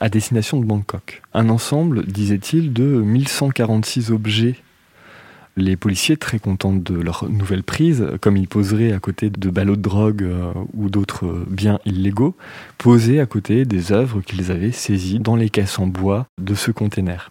à 0.00 0.08
destination 0.08 0.58
de 0.58 0.66
Bangkok 0.66 1.22
un 1.32 1.48
ensemble, 1.48 2.04
disait-il, 2.06 2.72
de 2.72 2.82
1146 2.82 4.10
objets. 4.10 4.56
Les 5.56 5.76
policiers, 5.76 6.16
très 6.16 6.40
contents 6.40 6.72
de 6.72 6.94
leur 6.94 7.30
nouvelle 7.30 7.62
prise, 7.62 8.04
comme 8.20 8.36
ils 8.36 8.48
poseraient 8.48 8.92
à 8.92 8.98
côté 8.98 9.30
de 9.30 9.48
ballots 9.48 9.76
de 9.76 9.82
drogue 9.82 10.24
euh, 10.24 10.52
ou 10.74 10.90
d'autres 10.90 11.46
biens 11.48 11.78
illégaux, 11.86 12.36
posaient 12.78 13.20
à 13.20 13.26
côté 13.26 13.64
des 13.64 13.92
œuvres 13.92 14.22
qu'ils 14.22 14.50
avaient 14.50 14.72
saisies 14.72 15.20
dans 15.20 15.36
les 15.36 15.50
caisses 15.50 15.78
en 15.78 15.86
bois 15.86 16.26
de 16.42 16.56
ce 16.56 16.72
container. 16.72 17.30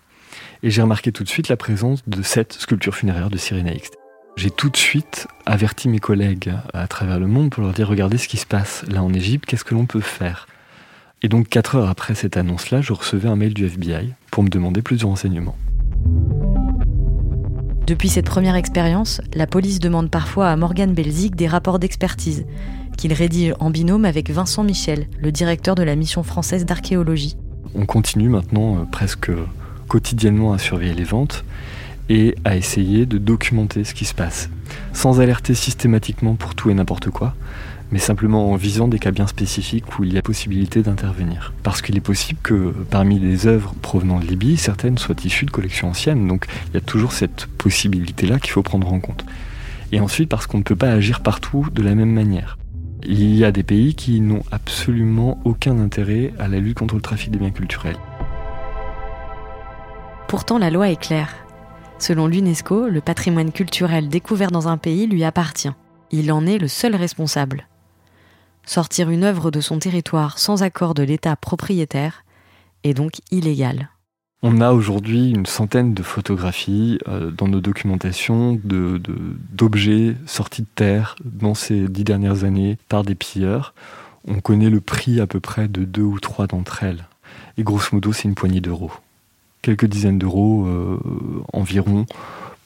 Et 0.64 0.72
j'ai 0.72 0.82
remarqué 0.82 1.12
tout 1.12 1.26
de 1.26 1.30
suite 1.30 1.50
la 1.50 1.58
présence 1.58 2.08
de 2.08 2.22
cette 2.22 2.54
sculpture 2.54 2.96
funéraire 2.96 3.30
de 3.30 3.38
Cyrénaïx. 3.38 3.92
J'ai 4.38 4.52
tout 4.52 4.70
de 4.70 4.76
suite 4.76 5.28
averti 5.46 5.88
mes 5.88 6.00
collègues 6.00 6.52
à 6.74 6.88
travers 6.88 7.20
le 7.20 7.28
monde 7.28 7.52
pour 7.52 7.64
leur 7.64 7.72
dire 7.72 7.88
regardez 7.88 8.18
ce 8.18 8.28
qui 8.28 8.36
se 8.36 8.46
passe 8.46 8.84
là 8.90 9.02
en 9.02 9.14
Égypte, 9.14 9.46
qu'est-ce 9.46 9.64
que 9.64 9.74
l'on 9.74 9.86
peut 9.86 10.02
faire? 10.02 10.48
Et 11.24 11.30
donc 11.30 11.48
quatre 11.48 11.76
heures 11.76 11.90
après 11.90 12.16
cette 12.16 12.36
annonce-là, 12.36 12.82
je 12.82 12.92
recevais 12.92 13.30
un 13.30 13.38
mail 13.38 13.54
du 13.54 13.66
FBI 13.66 14.14
pour 14.32 14.44
me 14.44 14.50
demander 14.50 14.82
plus 14.82 14.98
de 14.98 15.06
renseignements. 15.06 15.56
Depuis 17.88 18.10
cette 18.10 18.26
première 18.26 18.56
expérience, 18.56 19.22
la 19.34 19.48
police 19.48 19.80
demande 19.80 20.12
parfois 20.12 20.50
à 20.50 20.56
Morgan 20.58 20.94
Belzik 20.94 21.36
des 21.36 21.48
rapports 21.48 21.80
d'expertise, 21.80 22.46
qu'il 22.98 23.14
rédige 23.14 23.54
en 23.62 23.70
binôme 23.70 24.04
avec 24.04 24.30
Vincent 24.30 24.64
Michel, 24.64 25.08
le 25.18 25.32
directeur 25.32 25.76
de 25.76 25.84
la 25.84 25.96
mission 25.96 26.24
française 26.24 26.66
d'archéologie. 26.66 27.38
On 27.74 27.86
continue 27.86 28.28
maintenant 28.28 28.80
euh, 28.80 28.84
presque 28.92 29.32
quotidiennement 29.88 30.52
à 30.52 30.58
surveiller 30.58 30.94
les 30.94 31.04
ventes 31.04 31.46
et 32.10 32.36
à 32.46 32.56
essayer 32.56 33.06
de 33.06 33.18
documenter 33.18 33.84
ce 33.84 33.94
qui 33.94 34.06
se 34.06 34.14
passe, 34.14 34.50
sans 34.94 35.22
alerter 35.22 35.54
systématiquement 35.54 36.36
pour 36.36 36.56
tout 36.56 36.70
et 36.70 36.74
n'importe 36.74 37.10
quoi, 37.10 37.36
mais 37.92 38.00
simplement 38.00 38.52
en 38.52 38.56
visant 38.56 38.88
des 38.88 39.00
cas 39.00 39.12
bien 39.12 39.28
spécifiques 39.28 40.00
où 40.00 40.04
il 40.04 40.14
y 40.14 40.18
a 40.18 40.22
possibilité 40.22 40.82
d'intervenir. 40.82 41.54
Parce 41.64 41.82
qu'il 41.82 41.98
est 41.98 42.02
possible 42.02 42.40
que 42.42 42.74
parmi 42.90 43.20
les 43.20 43.48
œuvres 43.48 43.74
provenant 43.82 44.20
de 44.20 44.26
Libye, 44.26 44.58
certaines 44.58 44.98
soient 44.98 45.16
issues 45.24 45.46
de 45.46 45.52
collections 45.52 45.90
anciennes, 45.90 46.28
donc 46.28 46.46
il 46.70 46.74
y 46.74 46.78
a 46.78 46.82
toujours 46.82 47.12
cette 47.12 47.46
possibilité-là 47.58 48.40
qu'il 48.40 48.52
faut 48.52 48.64
prendre 48.64 48.92
en 48.92 49.00
compte. 49.00 49.26
Et 49.92 50.00
ensuite 50.00 50.30
parce 50.30 50.48
qu'on 50.48 50.58
ne 50.58 50.64
peut 50.64 50.76
pas 50.76 50.92
agir 50.92 51.22
partout 51.22 51.68
de 51.74 51.84
la 51.84 51.96
même 51.96 52.12
manière. 52.12 52.58
Il 53.04 53.36
y 53.36 53.46
a 53.46 53.52
des 53.52 53.64
pays 53.64 53.94
qui 53.94 54.20
n'ont 54.20 54.44
absolument 54.52 55.40
aucun 55.46 55.78
intérêt 55.80 56.34
à 56.40 56.48
la 56.48 56.60
lutte 56.60 56.80
contre 56.80 56.96
le 56.96 57.02
trafic 57.02 57.30
des 57.30 57.38
biens 57.38 57.52
culturels. 57.52 57.98
Pourtant, 60.28 60.58
la 60.58 60.72
loi 60.72 60.90
est 60.90 61.00
claire. 61.00 61.45
Selon 61.98 62.28
l'UNESCO, 62.28 62.88
le 62.88 63.02
patrimoine 63.02 63.52
culturel 63.52 64.10
découvert 64.10 64.52
dans 64.52 64.68
un 64.68 64.78
pays 64.78 65.08
lui 65.08 65.24
appartient. 65.24 65.72
Il 66.12 66.32
en 66.32 66.46
est 66.46 66.58
le 66.58 66.68
seul 66.68 66.96
responsable. 66.96 67.68
Sortir 68.66 69.10
une 69.10 69.24
œuvre 69.24 69.50
de 69.50 69.62
son 69.62 69.80
territoire 69.80 70.38
sans 70.38 70.62
accord 70.62 70.94
de 70.94 71.04
l'État 71.04 71.36
propriétaire 71.36 72.24
est 72.84 72.94
donc 72.94 73.14
illégal. 73.32 73.90
On 74.44 74.62
a 74.62 74.74
aujourd'hui 74.74 75.32
une 75.32 75.46
centaine 75.46 75.94
de 75.94 76.04
photographies 76.04 77.00
euh, 77.08 77.32
dans 77.32 77.48
nos 77.48 77.62
documentations 77.62 78.60
d'objets 78.64 80.16
sortis 80.28 80.64
de 80.64 80.68
terre 80.76 81.16
dans 81.24 81.56
ces 81.56 81.88
dix 81.88 82.04
dernières 82.04 82.44
années 82.44 82.78
par 82.90 83.04
des 83.04 83.16
pilleurs. 83.16 83.74
On 84.28 84.42
connaît 84.42 84.70
le 84.70 84.82
prix 84.82 85.20
à 85.20 85.28
peu 85.28 85.40
près 85.40 85.68
de 85.68 85.86
deux 85.86 86.04
ou 86.04 86.20
trois 86.20 86.46
d'entre 86.46 86.84
elles. 86.84 87.08
Et 87.58 87.64
grosso 87.64 87.90
modo, 87.94 88.14
c'est 88.14 88.28
une 88.28 88.36
poignée 88.36 88.62
d'euros 88.62 88.92
quelques 89.66 89.88
dizaines 89.88 90.20
d'euros 90.20 90.68
euh, 90.68 91.00
environ 91.52 92.06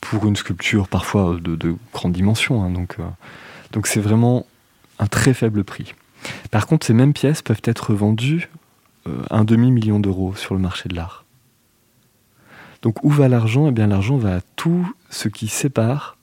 pour 0.01 0.27
une 0.27 0.35
sculpture 0.35 0.89
parfois 0.89 1.37
de, 1.41 1.55
de 1.55 1.75
grande 1.93 2.11
dimension. 2.11 2.61
Hein, 2.61 2.71
donc, 2.71 2.97
euh, 2.99 3.03
donc 3.71 3.87
c'est 3.87 4.01
vraiment 4.01 4.45
un 4.99 5.07
très 5.07 5.33
faible 5.33 5.63
prix. 5.63 5.95
Par 6.51 6.67
contre, 6.67 6.85
ces 6.85 6.93
mêmes 6.93 7.13
pièces 7.13 7.41
peuvent 7.41 7.61
être 7.63 7.93
vendues 7.93 8.49
euh, 9.07 9.21
un 9.29 9.45
demi-million 9.45 10.01
d'euros 10.01 10.35
sur 10.35 10.55
le 10.55 10.59
marché 10.59 10.89
de 10.89 10.95
l'art. 10.95 11.23
Donc 12.81 13.01
où 13.05 13.09
va 13.09 13.29
l'argent? 13.29 13.67
Eh 13.69 13.71
bien 13.71 13.87
l'argent 13.87 14.17
va 14.17 14.35
à 14.35 14.41
tout 14.57 14.91
ce 15.09 15.29
qui 15.29 15.47
sépare 15.47 16.17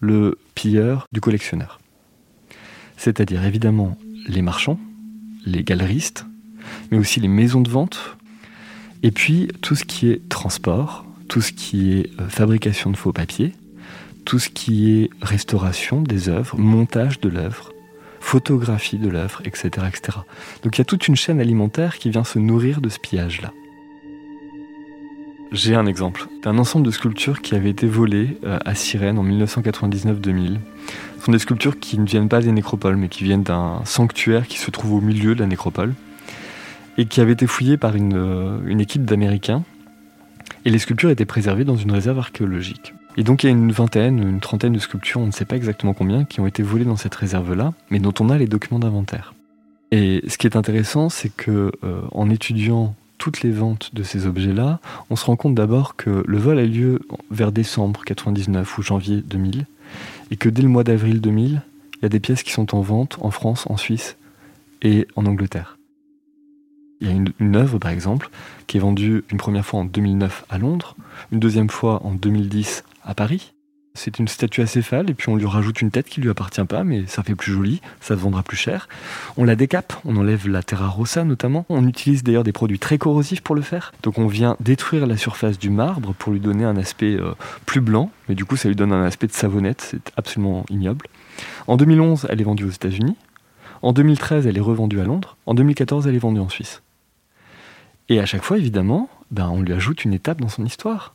le 0.00 0.38
pilleur 0.54 1.06
du 1.12 1.22
collectionneur. 1.22 1.80
C'est-à-dire 2.98 3.42
évidemment 3.46 3.96
les 4.26 4.42
marchands, 4.42 4.78
les 5.46 5.64
galeristes, 5.64 6.26
mais 6.90 6.98
aussi 6.98 7.20
les 7.20 7.28
maisons 7.28 7.62
de 7.62 7.70
vente 7.70 8.18
et 9.02 9.10
puis 9.10 9.48
tout 9.60 9.74
ce 9.74 9.84
qui 9.84 10.10
est 10.10 10.28
transport, 10.28 11.04
tout 11.28 11.40
ce 11.40 11.52
qui 11.52 11.92
est 11.92 12.10
euh, 12.20 12.28
fabrication 12.28 12.90
de 12.90 12.96
faux 12.96 13.12
papiers, 13.12 13.52
tout 14.24 14.38
ce 14.38 14.50
qui 14.50 15.00
est 15.00 15.10
restauration 15.22 16.02
des 16.02 16.28
œuvres, 16.28 16.58
montage 16.58 17.20
de 17.20 17.28
l'œuvre, 17.28 17.72
photographie 18.20 18.98
de 18.98 19.08
l'œuvre, 19.08 19.40
etc., 19.44 19.86
etc. 19.88 20.18
Donc 20.62 20.76
il 20.76 20.78
y 20.78 20.82
a 20.82 20.84
toute 20.84 21.08
une 21.08 21.16
chaîne 21.16 21.40
alimentaire 21.40 21.98
qui 21.98 22.10
vient 22.10 22.24
se 22.24 22.38
nourrir 22.38 22.80
de 22.80 22.88
ce 22.88 22.98
pillage-là. 22.98 23.52
J'ai 25.52 25.74
un 25.74 25.86
exemple 25.86 26.28
d'un 26.44 26.58
ensemble 26.58 26.86
de 26.86 26.92
sculptures 26.92 27.40
qui 27.40 27.56
avait 27.56 27.70
été 27.70 27.86
volées 27.86 28.38
euh, 28.44 28.58
à 28.64 28.74
Sirène 28.76 29.18
en 29.18 29.24
1999-2000. 29.24 30.58
Ce 31.18 31.24
sont 31.24 31.32
des 31.32 31.40
sculptures 31.40 31.80
qui 31.80 31.98
ne 31.98 32.06
viennent 32.06 32.28
pas 32.28 32.40
des 32.40 32.52
nécropoles, 32.52 32.96
mais 32.96 33.08
qui 33.08 33.24
viennent 33.24 33.42
d'un 33.42 33.80
sanctuaire 33.84 34.46
qui 34.46 34.58
se 34.58 34.70
trouve 34.70 34.94
au 34.94 35.00
milieu 35.00 35.34
de 35.34 35.40
la 35.40 35.46
nécropole 35.46 35.94
et 36.98 37.06
qui 37.06 37.20
avait 37.20 37.32
été 37.32 37.46
fouillé 37.46 37.76
par 37.76 37.96
une, 37.96 38.14
euh, 38.16 38.58
une 38.66 38.80
équipe 38.80 39.04
d'Américains. 39.04 39.62
Et 40.64 40.70
les 40.70 40.78
sculptures 40.78 41.10
étaient 41.10 41.24
préservées 41.24 41.64
dans 41.64 41.76
une 41.76 41.92
réserve 41.92 42.18
archéologique. 42.18 42.94
Et 43.16 43.24
donc 43.24 43.42
il 43.42 43.46
y 43.46 43.48
a 43.50 43.52
une 43.52 43.72
vingtaine, 43.72 44.18
une 44.18 44.40
trentaine 44.40 44.72
de 44.72 44.78
sculptures, 44.78 45.20
on 45.20 45.26
ne 45.26 45.32
sait 45.32 45.44
pas 45.44 45.56
exactement 45.56 45.94
combien, 45.94 46.24
qui 46.24 46.40
ont 46.40 46.46
été 46.46 46.62
volées 46.62 46.84
dans 46.84 46.96
cette 46.96 47.14
réserve-là, 47.14 47.72
mais 47.90 47.98
dont 47.98 48.14
on 48.20 48.30
a 48.30 48.38
les 48.38 48.46
documents 48.46 48.78
d'inventaire. 48.78 49.34
Et 49.90 50.22
ce 50.28 50.38
qui 50.38 50.46
est 50.46 50.56
intéressant, 50.56 51.08
c'est 51.08 51.34
que 51.34 51.72
euh, 51.82 52.02
en 52.12 52.30
étudiant 52.30 52.94
toutes 53.18 53.42
les 53.42 53.50
ventes 53.50 53.94
de 53.94 54.02
ces 54.02 54.26
objets-là, 54.26 54.80
on 55.10 55.16
se 55.16 55.24
rend 55.24 55.36
compte 55.36 55.54
d'abord 55.54 55.96
que 55.96 56.22
le 56.26 56.38
vol 56.38 56.58
a 56.58 56.64
lieu 56.64 57.00
vers 57.30 57.52
décembre 57.52 58.02
99 58.04 58.78
ou 58.78 58.82
janvier 58.82 59.22
2000, 59.22 59.66
et 60.30 60.36
que 60.36 60.48
dès 60.48 60.62
le 60.62 60.68
mois 60.68 60.84
d'avril 60.84 61.20
2000, 61.20 61.62
il 61.96 62.02
y 62.02 62.06
a 62.06 62.08
des 62.08 62.20
pièces 62.20 62.42
qui 62.42 62.52
sont 62.52 62.74
en 62.74 62.80
vente 62.80 63.18
en 63.20 63.30
France, 63.30 63.66
en 63.68 63.76
Suisse 63.76 64.16
et 64.82 65.06
en 65.16 65.26
Angleterre. 65.26 65.79
Il 67.00 67.08
y 67.08 67.10
a 67.10 67.14
une, 67.14 67.56
œuvre, 67.56 67.78
par 67.78 67.90
exemple, 67.90 68.28
qui 68.66 68.76
est 68.76 68.80
vendue 68.80 69.24
une 69.30 69.38
première 69.38 69.64
fois 69.64 69.80
en 69.80 69.84
2009 69.84 70.44
à 70.50 70.58
Londres, 70.58 70.96
une 71.32 71.40
deuxième 71.40 71.70
fois 71.70 72.04
en 72.04 72.12
2010 72.12 72.84
à 73.04 73.14
Paris. 73.14 73.52
C'est 73.94 74.18
une 74.18 74.28
statue 74.28 74.60
acéphale 74.60 75.10
et 75.10 75.14
puis 75.14 75.30
on 75.30 75.36
lui 75.36 75.46
rajoute 75.46 75.80
une 75.82 75.90
tête 75.90 76.08
qui 76.08 76.20
lui 76.20 76.30
appartient 76.30 76.64
pas, 76.64 76.84
mais 76.84 77.06
ça 77.06 77.22
fait 77.22 77.34
plus 77.34 77.52
joli, 77.52 77.80
ça 78.00 78.14
se 78.14 78.20
vendra 78.20 78.42
plus 78.42 78.56
cher. 78.56 78.88
On 79.36 79.44
la 79.44 79.56
décape, 79.56 79.94
on 80.04 80.16
enlève 80.16 80.48
la 80.48 80.62
terra 80.62 80.86
rossa 80.86 81.24
notamment. 81.24 81.66
On 81.68 81.86
utilise 81.88 82.22
d'ailleurs 82.22 82.44
des 82.44 82.52
produits 82.52 82.78
très 82.78 82.98
corrosifs 82.98 83.40
pour 83.40 83.56
le 83.56 83.62
faire. 83.62 83.92
Donc 84.02 84.18
on 84.18 84.28
vient 84.28 84.56
détruire 84.60 85.06
la 85.06 85.16
surface 85.16 85.58
du 85.58 85.70
marbre 85.70 86.14
pour 86.14 86.32
lui 86.32 86.38
donner 86.38 86.64
un 86.64 86.76
aspect 86.76 87.16
euh, 87.16 87.32
plus 87.66 87.80
blanc, 87.80 88.12
mais 88.28 88.36
du 88.36 88.44
coup 88.44 88.56
ça 88.56 88.68
lui 88.68 88.76
donne 88.76 88.92
un 88.92 89.04
aspect 89.04 89.26
de 89.26 89.32
savonnette, 89.32 89.80
c'est 89.80 90.12
absolument 90.16 90.64
ignoble. 90.70 91.06
En 91.66 91.76
2011, 91.76 92.26
elle 92.30 92.40
est 92.40 92.44
vendue 92.44 92.64
aux 92.64 92.70
États-Unis. 92.70 93.16
En 93.82 93.92
2013, 93.92 94.46
elle 94.46 94.58
est 94.58 94.62
revendue 94.62 95.00
à 95.00 95.04
Londres. 95.04 95.36
En 95.46 95.54
2014, 95.54 96.06
elle 96.06 96.14
est 96.14 96.18
vendue 96.18 96.40
en 96.40 96.48
Suisse. 96.48 96.82
Et 98.10 98.18
à 98.18 98.26
chaque 98.26 98.42
fois, 98.42 98.58
évidemment, 98.58 99.08
ben, 99.30 99.48
on 99.48 99.62
lui 99.62 99.72
ajoute 99.72 100.04
une 100.04 100.12
étape 100.12 100.40
dans 100.40 100.48
son 100.48 100.64
histoire. 100.64 101.14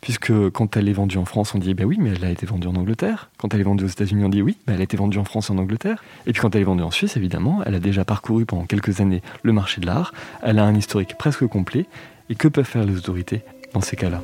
Puisque 0.00 0.32
quand 0.50 0.76
elle 0.76 0.88
est 0.88 0.92
vendue 0.92 1.18
en 1.18 1.24
France, 1.24 1.54
on 1.54 1.58
dit 1.58 1.74
ben 1.74 1.84
oui, 1.84 1.98
mais 2.00 2.10
elle 2.10 2.24
a 2.24 2.30
été 2.30 2.46
vendue 2.46 2.68
en 2.68 2.76
Angleterre. 2.76 3.28
Quand 3.38 3.52
elle 3.52 3.60
est 3.60 3.64
vendue 3.64 3.84
aux 3.84 3.88
États-Unis, 3.88 4.24
on 4.24 4.28
dit 4.28 4.40
oui, 4.40 4.56
mais 4.66 4.74
elle 4.74 4.80
a 4.80 4.84
été 4.84 4.96
vendue 4.96 5.18
en 5.18 5.24
France 5.24 5.50
et 5.50 5.52
en 5.52 5.58
Angleterre. 5.58 6.02
Et 6.26 6.32
puis 6.32 6.40
quand 6.40 6.54
elle 6.54 6.62
est 6.62 6.64
vendue 6.64 6.84
en 6.84 6.90
Suisse, 6.90 7.16
évidemment, 7.16 7.62
elle 7.66 7.74
a 7.74 7.80
déjà 7.80 8.04
parcouru 8.04 8.46
pendant 8.46 8.64
quelques 8.64 9.00
années 9.00 9.22
le 9.42 9.52
marché 9.52 9.80
de 9.80 9.86
l'art. 9.86 10.14
Elle 10.42 10.58
a 10.58 10.64
un 10.64 10.74
historique 10.74 11.18
presque 11.18 11.46
complet. 11.46 11.86
Et 12.30 12.34
que 12.34 12.46
peuvent 12.46 12.64
faire 12.64 12.84
les 12.84 12.96
autorités 12.96 13.42
dans 13.72 13.80
ces 13.80 13.96
cas-là? 13.96 14.22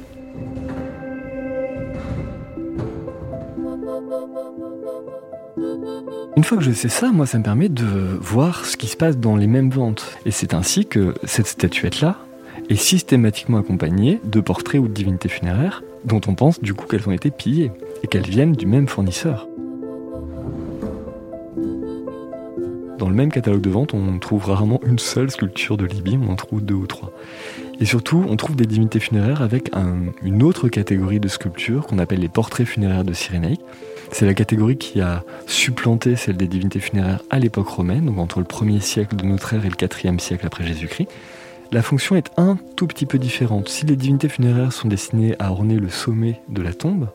Une 6.36 6.42
fois 6.42 6.58
que 6.58 6.64
je 6.64 6.72
sais 6.72 6.88
ça, 6.88 7.12
moi, 7.12 7.26
ça 7.26 7.38
me 7.38 7.44
permet 7.44 7.68
de 7.68 7.84
voir 8.20 8.66
ce 8.66 8.76
qui 8.76 8.88
se 8.88 8.96
passe 8.96 9.16
dans 9.18 9.36
les 9.36 9.46
mêmes 9.46 9.70
ventes. 9.70 10.18
Et 10.26 10.32
c'est 10.32 10.52
ainsi 10.52 10.84
que 10.84 11.14
cette 11.22 11.46
statuette-là 11.46 12.18
est 12.68 12.74
systématiquement 12.74 13.58
accompagnée 13.58 14.20
de 14.24 14.40
portraits 14.40 14.80
ou 14.80 14.88
de 14.88 14.92
divinités 14.92 15.28
funéraires 15.28 15.84
dont 16.04 16.20
on 16.26 16.34
pense 16.34 16.60
du 16.60 16.74
coup 16.74 16.86
qu'elles 16.86 17.08
ont 17.08 17.12
été 17.12 17.30
pillées 17.30 17.70
et 18.02 18.08
qu'elles 18.08 18.26
viennent 18.26 18.52
du 18.52 18.66
même 18.66 18.88
fournisseur. 18.88 19.46
Dans 22.98 23.08
le 23.08 23.14
même 23.14 23.30
catalogue 23.30 23.60
de 23.60 23.70
vente, 23.70 23.94
on 23.94 24.18
trouve 24.18 24.46
rarement 24.46 24.80
une 24.84 24.98
seule 24.98 25.30
sculpture 25.30 25.76
de 25.76 25.84
Libye, 25.84 26.18
on 26.20 26.32
en 26.32 26.36
trouve 26.36 26.62
deux 26.62 26.74
ou 26.74 26.86
trois. 26.86 27.12
Et 27.78 27.84
surtout, 27.84 28.24
on 28.28 28.36
trouve 28.36 28.56
des 28.56 28.66
divinités 28.66 29.00
funéraires 29.00 29.42
avec 29.42 29.70
une 30.22 30.42
autre 30.42 30.68
catégorie 30.68 31.20
de 31.20 31.28
sculptures 31.28 31.86
qu'on 31.86 31.98
appelle 31.98 32.20
les 32.20 32.28
portraits 32.28 32.66
funéraires 32.66 33.04
de 33.04 33.12
Cyrénaïque. 33.12 33.60
C'est 34.14 34.26
la 34.26 34.34
catégorie 34.34 34.76
qui 34.76 35.00
a 35.00 35.24
supplanté 35.48 36.14
celle 36.14 36.36
des 36.36 36.46
divinités 36.46 36.78
funéraires 36.78 37.20
à 37.30 37.40
l'époque 37.40 37.66
romaine, 37.66 38.06
donc 38.06 38.18
entre 38.18 38.38
le 38.38 38.44
1er 38.44 38.80
siècle 38.80 39.16
de 39.16 39.24
notre 39.24 39.54
ère 39.54 39.66
et 39.66 39.68
le 39.68 39.74
4e 39.74 40.20
siècle 40.20 40.46
après 40.46 40.64
Jésus-Christ. 40.64 41.08
La 41.72 41.82
fonction 41.82 42.14
est 42.14 42.30
un 42.36 42.56
tout 42.76 42.86
petit 42.86 43.06
peu 43.06 43.18
différente. 43.18 43.68
Si 43.68 43.86
les 43.86 43.96
divinités 43.96 44.28
funéraires 44.28 44.72
sont 44.72 44.86
destinées 44.86 45.34
à 45.40 45.50
orner 45.50 45.80
le 45.80 45.88
sommet 45.88 46.40
de 46.48 46.62
la 46.62 46.72
tombe, 46.72 47.08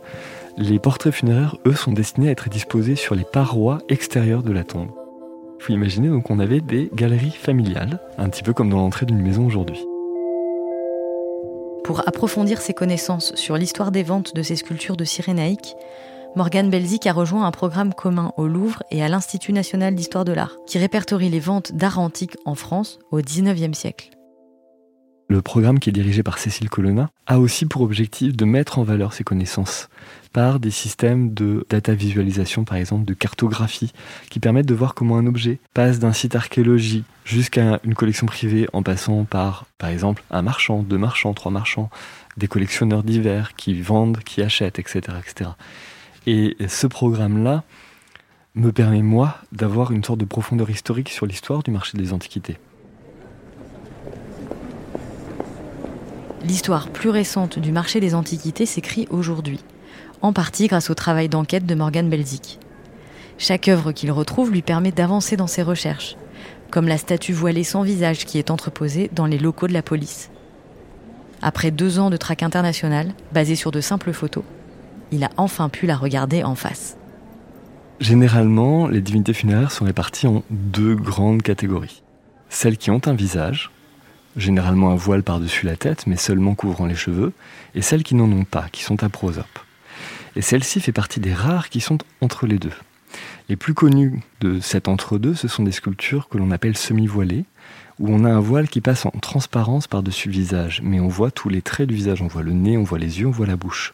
les 0.57 0.77
portraits 0.77 1.13
funéraires, 1.13 1.55
eux, 1.65 1.73
sont 1.73 1.93
destinés 1.93 2.27
à 2.27 2.31
être 2.31 2.49
disposés 2.49 2.97
sur 2.97 3.15
les 3.15 3.23
parois 3.23 3.77
extérieures 3.87 4.43
de 4.43 4.51
la 4.51 4.65
tombe. 4.65 4.89
Il 5.59 5.63
faut 5.63 5.71
imaginer 5.71 6.09
donc 6.09 6.23
qu'on 6.23 6.39
avait 6.39 6.59
des 6.59 6.89
galeries 6.93 7.31
familiales, 7.31 8.01
un 8.17 8.27
petit 8.27 8.43
peu 8.43 8.51
comme 8.51 8.69
dans 8.69 8.79
l'entrée 8.79 9.05
d'une 9.05 9.21
maison 9.21 9.45
aujourd'hui. 9.45 9.79
Pour 11.85 12.05
approfondir 12.05 12.59
ses 12.59 12.73
connaissances 12.73 13.33
sur 13.35 13.55
l'histoire 13.55 13.91
des 13.91 14.03
ventes 14.03 14.35
de 14.35 14.43
ces 14.43 14.57
sculptures 14.57 14.97
de 14.97 15.05
Cyrénaïque, 15.05 15.77
Morgane 16.35 16.69
Belzic 16.69 17.07
a 17.07 17.13
rejoint 17.13 17.45
un 17.47 17.51
programme 17.51 17.93
commun 17.93 18.33
au 18.37 18.47
Louvre 18.47 18.83
et 18.91 19.03
à 19.03 19.07
l'Institut 19.07 19.51
national 19.51 19.95
d'histoire 19.95 20.25
de 20.25 20.31
l'art, 20.31 20.57
qui 20.67 20.77
répertorie 20.77 21.29
les 21.29 21.39
ventes 21.39 21.73
d'art 21.73 21.97
antique 21.97 22.37
en 22.45 22.53
France 22.53 22.99
au 23.11 23.19
XIXe 23.19 23.75
siècle. 23.75 24.11
Le 25.27 25.41
programme 25.41 25.79
qui 25.79 25.89
est 25.89 25.93
dirigé 25.93 26.23
par 26.23 26.37
Cécile 26.37 26.69
Colonna 26.69 27.09
a 27.27 27.39
aussi 27.39 27.65
pour 27.65 27.81
objectif 27.81 28.35
de 28.35 28.45
mettre 28.45 28.79
en 28.79 28.83
valeur 28.83 29.13
ces 29.13 29.23
connaissances 29.23 29.89
par 30.31 30.59
des 30.59 30.71
systèmes 30.71 31.33
de 31.33 31.65
data 31.69 31.93
visualisation, 31.93 32.63
par 32.63 32.77
exemple, 32.77 33.05
de 33.05 33.13
cartographie, 33.13 33.91
qui 34.29 34.39
permettent 34.39 34.67
de 34.67 34.75
voir 34.75 34.93
comment 34.93 35.17
un 35.17 35.25
objet 35.25 35.59
passe 35.73 35.99
d'un 35.99 36.13
site 36.13 36.35
archéologique 36.35 37.05
jusqu'à 37.25 37.79
une 37.83 37.95
collection 37.95 38.27
privée 38.27 38.67
en 38.73 38.81
passant 38.83 39.23
par, 39.23 39.65
par 39.77 39.89
exemple, 39.89 40.23
un 40.29 40.41
marchand, 40.43 40.83
deux 40.83 40.97
marchands, 40.97 41.33
trois 41.33 41.51
marchands, 41.51 41.89
des 42.37 42.47
collectionneurs 42.47 43.03
divers 43.03 43.55
qui 43.55 43.79
vendent, 43.79 44.19
qui 44.19 44.41
achètent, 44.41 44.79
etc. 44.79 45.01
etc. 45.19 45.51
Et 46.27 46.55
ce 46.67 46.87
programme-là 46.87 47.63
me 48.55 48.71
permet, 48.71 49.01
moi, 49.01 49.37
d'avoir 49.51 49.91
une 49.91 50.03
sorte 50.03 50.19
de 50.19 50.25
profondeur 50.25 50.69
historique 50.69 51.09
sur 51.09 51.25
l'histoire 51.25 51.63
du 51.63 51.71
marché 51.71 51.97
des 51.97 52.13
antiquités. 52.13 52.57
L'histoire 56.43 56.89
plus 56.89 57.09
récente 57.09 57.59
du 57.59 57.71
marché 57.71 57.99
des 57.99 58.15
antiquités 58.15 58.65
s'écrit 58.65 59.07
aujourd'hui 59.09 59.59
en 60.21 60.33
partie 60.33 60.67
grâce 60.67 60.89
au 60.89 60.95
travail 60.95 61.29
d'enquête 61.29 61.65
de 61.65 61.75
Morgan 61.75 62.09
Belzic. 62.09 62.59
Chaque 63.37 63.67
œuvre 63.67 63.91
qu'il 63.91 64.11
retrouve 64.11 64.51
lui 64.51 64.61
permet 64.61 64.91
d'avancer 64.91 65.37
dans 65.37 65.47
ses 65.47 65.63
recherches, 65.63 66.17
comme 66.71 66.87
la 66.87 66.97
statue 66.97 67.33
voilée 67.33 67.63
sans 67.63 67.83
visage 67.83 68.25
qui 68.25 68.37
est 68.37 68.51
entreposée 68.51 69.09
dans 69.13 69.25
les 69.25 69.37
locaux 69.37 69.67
de 69.67 69.73
la 69.73 69.81
police. 69.81 70.29
Après 71.41 71.71
deux 71.71 71.99
ans 71.99 72.09
de 72.09 72.17
traque 72.17 72.43
international, 72.43 73.13
basé 73.31 73.55
sur 73.55 73.71
de 73.71 73.79
simples 73.79 74.11
photos, 74.11 74.43
il 75.11 75.23
a 75.23 75.29
enfin 75.37 75.69
pu 75.69 75.85
la 75.85 75.95
regarder 75.95 76.43
en 76.43 76.55
face. 76.55 76.97
Généralement, 77.99 78.87
les 78.87 79.01
divinités 79.01 79.33
funéraires 79.33 79.71
sont 79.71 79.85
réparties 79.85 80.27
en 80.27 80.43
deux 80.49 80.95
grandes 80.95 81.41
catégories. 81.41 82.01
Celles 82.49 82.77
qui 82.77 82.91
ont 82.91 83.01
un 83.05 83.13
visage, 83.13 83.71
généralement 84.37 84.91
un 84.91 84.95
voile 84.95 85.23
par-dessus 85.23 85.65
la 85.65 85.75
tête, 85.75 86.07
mais 86.07 86.15
seulement 86.15 86.55
couvrant 86.55 86.85
les 86.85 86.95
cheveux, 86.95 87.33
et 87.75 87.81
celles 87.81 88.03
qui 88.03 88.15
n'en 88.15 88.31
ont 88.31 88.45
pas, 88.45 88.67
qui 88.71 88.83
sont 88.83 89.03
à 89.03 89.09
prosope. 89.09 89.59
Et 90.35 90.41
celle-ci 90.41 90.79
fait 90.79 90.91
partie 90.91 91.19
des 91.19 91.33
rares 91.33 91.69
qui 91.69 91.81
sont 91.81 91.97
entre 92.21 92.47
les 92.47 92.57
deux. 92.57 92.73
Les 93.49 93.55
plus 93.55 93.73
connues 93.73 94.21
de 94.41 94.59
cet 94.59 94.87
entre-deux, 94.87 95.33
ce 95.33 95.47
sont 95.47 95.63
des 95.63 95.71
sculptures 95.71 96.29
que 96.29 96.37
l'on 96.37 96.51
appelle 96.51 96.77
semi-voilées, 96.77 97.45
où 97.99 98.07
on 98.09 98.23
a 98.23 98.29
un 98.29 98.39
voile 98.39 98.69
qui 98.69 98.79
passe 98.79 99.05
en 99.05 99.11
transparence 99.11 99.87
par-dessus 99.87 100.29
le 100.29 100.33
visage, 100.33 100.81
mais 100.83 100.99
on 100.99 101.07
voit 101.07 101.31
tous 101.31 101.49
les 101.49 101.61
traits 101.61 101.89
du 101.89 101.95
visage, 101.95 102.21
on 102.21 102.27
voit 102.27 102.43
le 102.43 102.53
nez, 102.53 102.77
on 102.77 102.83
voit 102.83 102.99
les 102.99 103.19
yeux, 103.19 103.27
on 103.27 103.31
voit 103.31 103.47
la 103.47 103.57
bouche. 103.57 103.93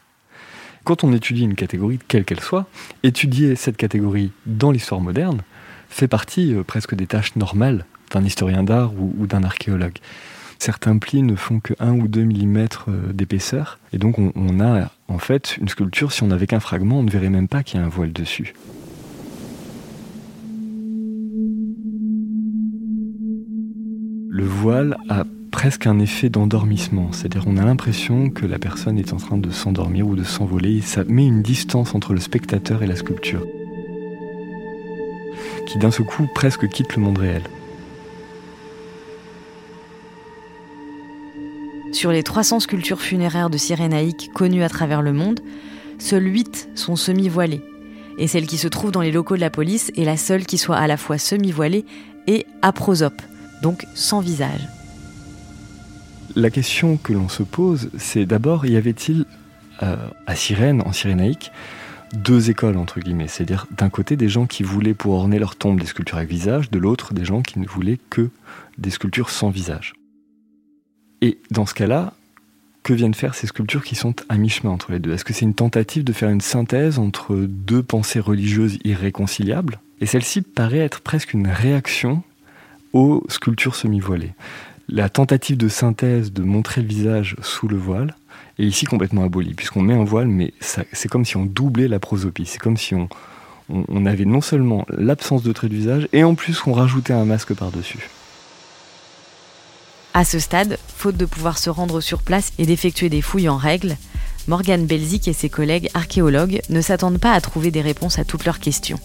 Quand 0.85 1.03
on 1.03 1.11
étudie 1.13 1.43
une 1.43 1.55
catégorie, 1.55 1.99
quelle 2.07 2.25
qu'elle 2.25 2.39
soit, 2.39 2.67
étudier 3.01 3.55
cette 3.55 3.75
catégorie 3.75 4.31
dans 4.45 4.69
l'histoire 4.69 5.01
moderne 5.01 5.41
fait 5.89 6.07
partie 6.07 6.53
euh, 6.53 6.63
presque 6.63 6.93
des 6.93 7.07
tâches 7.07 7.35
normales 7.35 7.85
d'un 8.11 8.23
historien 8.23 8.61
d'art 8.63 8.93
ou 8.93 9.25
d'un 9.25 9.43
archéologue. 9.43 9.97
Certains 10.59 10.99
plis 10.99 11.23
ne 11.23 11.35
font 11.35 11.59
que 11.59 11.73
1 11.79 11.93
ou 11.93 12.07
2 12.07 12.23
mm 12.25 12.67
euh, 12.87 13.13
d'épaisseur. 13.13 13.79
Et 13.93 13.97
donc 13.97 14.19
on, 14.19 14.59
a 14.59 14.91
en 15.07 15.17
fait 15.17 15.57
une 15.57 15.67
sculpture, 15.67 16.11
si 16.11 16.21
on 16.21 16.27
n'avait 16.27 16.45
qu'un 16.45 16.59
fragment, 16.59 16.99
on 16.99 17.03
ne 17.03 17.09
verrait 17.09 17.29
même 17.29 17.47
pas 17.47 17.63
qu'il 17.63 17.79
y 17.79 17.83
a 17.83 17.85
un 17.85 17.89
voile 17.89 18.13
dessus. 18.13 18.53
Le 24.29 24.45
voile 24.45 24.97
a 25.09 25.23
presque 25.55 25.87
un 25.87 25.99
effet 25.99 26.27
d'endormissement, 26.27 27.13
c'est-à-dire 27.13 27.45
on 27.47 27.55
a 27.55 27.63
l'impression 27.63 28.29
que 28.29 28.45
la 28.45 28.59
personne 28.59 28.99
est 28.99 29.13
en 29.13 29.17
train 29.17 29.37
de 29.37 29.49
s'endormir 29.51 30.05
ou 30.05 30.13
de 30.13 30.25
s'envoler, 30.25 30.81
ça 30.81 31.05
met 31.05 31.25
une 31.25 31.41
distance 31.41 31.95
entre 31.95 32.11
le 32.11 32.19
spectateur 32.19 32.83
et 32.83 32.87
la 32.87 32.97
sculpture, 32.97 33.47
qui 35.65 35.77
d'un 35.77 35.91
seul 35.91 36.05
coup 36.07 36.27
presque 36.35 36.67
quitte 36.67 36.97
le 36.97 37.03
monde 37.03 37.19
réel. 37.19 37.41
Sur 41.93 42.11
les 42.11 42.21
300 42.21 42.59
sculptures 42.59 42.99
funéraires 42.99 43.49
de 43.49 43.57
Cyrénaïque 43.57 44.31
connues 44.33 44.63
à 44.63 44.69
travers 44.69 45.01
le 45.01 45.13
monde, 45.13 45.39
seules 45.99 46.27
8 46.27 46.71
sont 46.75 46.97
semi-voilées. 46.97 47.61
Et 48.17 48.27
celle 48.27 48.45
qui 48.45 48.57
se 48.57 48.67
trouve 48.67 48.91
dans 48.91 49.01
les 49.01 49.13
locaux 49.13 49.37
de 49.37 49.41
la 49.41 49.49
police 49.49 49.89
est 49.95 50.03
la 50.03 50.17
seule 50.17 50.45
qui 50.45 50.57
soit 50.57 50.77
à 50.77 50.87
la 50.87 50.97
fois 50.97 51.17
semi-voilée 51.17 51.85
et 52.27 52.45
aprosope, 52.61 53.21
donc 53.61 53.85
sans 53.95 54.19
visage. 54.19 54.67
La 56.35 56.49
question 56.49 56.97
que 56.97 57.13
l'on 57.13 57.29
se 57.29 57.43
pose, 57.43 57.89
c'est 57.97 58.25
d'abord, 58.25 58.65
y 58.65 58.75
avait-il 58.75 59.25
euh, 59.81 59.95
à 60.27 60.35
Cyrène, 60.35 60.81
en 60.85 60.91
Cyrénaïque, 60.91 61.51
deux 62.13 62.49
écoles, 62.49 62.75
entre 62.75 62.99
guillemets? 62.99 63.29
C'est-à-dire, 63.29 63.67
d'un 63.71 63.89
côté, 63.89 64.17
des 64.17 64.27
gens 64.27 64.45
qui 64.45 64.61
voulaient 64.63 64.93
pour 64.93 65.13
orner 65.13 65.39
leur 65.39 65.55
tombe 65.55 65.79
des 65.79 65.85
sculptures 65.85 66.17
avec 66.17 66.29
visage, 66.29 66.69
de 66.69 66.77
l'autre, 66.77 67.13
des 67.13 67.23
gens 67.23 67.41
qui 67.41 67.59
ne 67.59 67.65
voulaient 67.65 67.99
que 68.09 68.29
des 68.77 68.89
sculptures 68.89 69.29
sans 69.29 69.49
visage. 69.49 69.93
Et 71.21 71.39
dans 71.51 71.65
ce 71.65 71.73
cas-là, 71.73 72.13
que 72.83 72.93
viennent 72.93 73.15
faire 73.15 73.33
ces 73.33 73.47
sculptures 73.47 73.83
qui 73.83 73.95
sont 73.95 74.13
à 74.29 74.37
mi-chemin 74.37 74.71
entre 74.71 74.91
les 74.91 74.99
deux? 74.99 75.13
Est-ce 75.13 75.25
que 75.25 75.33
c'est 75.33 75.45
une 75.45 75.55
tentative 75.55 76.03
de 76.03 76.13
faire 76.13 76.29
une 76.29 76.41
synthèse 76.41 76.99
entre 76.99 77.35
deux 77.35 77.81
pensées 77.81 78.19
religieuses 78.19 78.77
irréconciliables? 78.83 79.79
Et 80.01 80.05
celle-ci 80.05 80.41
paraît 80.41 80.79
être 80.79 80.99
presque 81.01 81.33
une 81.33 81.47
réaction 81.47 82.21
aux 82.93 83.23
sculptures 83.27 83.75
semi-voilées. 83.75 84.33
La 84.87 85.09
tentative 85.09 85.57
de 85.57 85.67
synthèse 85.67 86.31
de 86.31 86.43
montrer 86.43 86.81
le 86.81 86.87
visage 86.87 87.35
sous 87.41 87.67
le 87.67 87.75
voile 87.75 88.15
est 88.59 88.65
ici 88.65 88.85
complètement 88.85 89.23
abolie, 89.23 89.55
puisqu'on 89.55 89.81
met 89.81 89.95
un 89.95 90.03
voile, 90.03 90.27
mais 90.27 90.53
c'est 90.59 91.09
comme 91.09 91.25
si 91.25 91.37
on 91.37 91.45
doublait 91.45 91.87
la 91.87 91.99
prosopie. 91.99 92.45
C'est 92.45 92.59
comme 92.59 92.77
si 92.77 92.93
on, 92.93 94.05
avait 94.05 94.25
non 94.25 94.41
seulement 94.41 94.85
l'absence 94.89 95.41
de 95.41 95.51
trait 95.53 95.69
de 95.69 95.75
visage, 95.75 96.07
et 96.13 96.23
en 96.23 96.35
plus 96.35 96.67
on 96.67 96.73
rajoutait 96.73 97.13
un 97.13 97.25
masque 97.25 97.55
par-dessus. 97.55 98.09
À 100.13 100.23
ce 100.23 100.37
stade, 100.37 100.77
faute 100.87 101.17
de 101.17 101.25
pouvoir 101.25 101.57
se 101.57 101.71
rendre 101.71 101.99
sur 101.99 102.21
place 102.21 102.53
et 102.59 102.67
d'effectuer 102.67 103.09
des 103.09 103.23
fouilles 103.23 103.49
en 103.49 103.57
règle, 103.57 103.97
Morgane 104.47 104.85
Belzic 104.85 105.27
et 105.27 105.33
ses 105.33 105.49
collègues 105.49 105.89
archéologues 105.95 106.61
ne 106.69 106.79
s'attendent 106.79 107.19
pas 107.19 107.33
à 107.33 107.41
trouver 107.41 107.71
des 107.71 107.81
réponses 107.81 108.19
à 108.19 108.23
toutes 108.23 108.45
leurs 108.45 108.59
questions. 108.59 108.99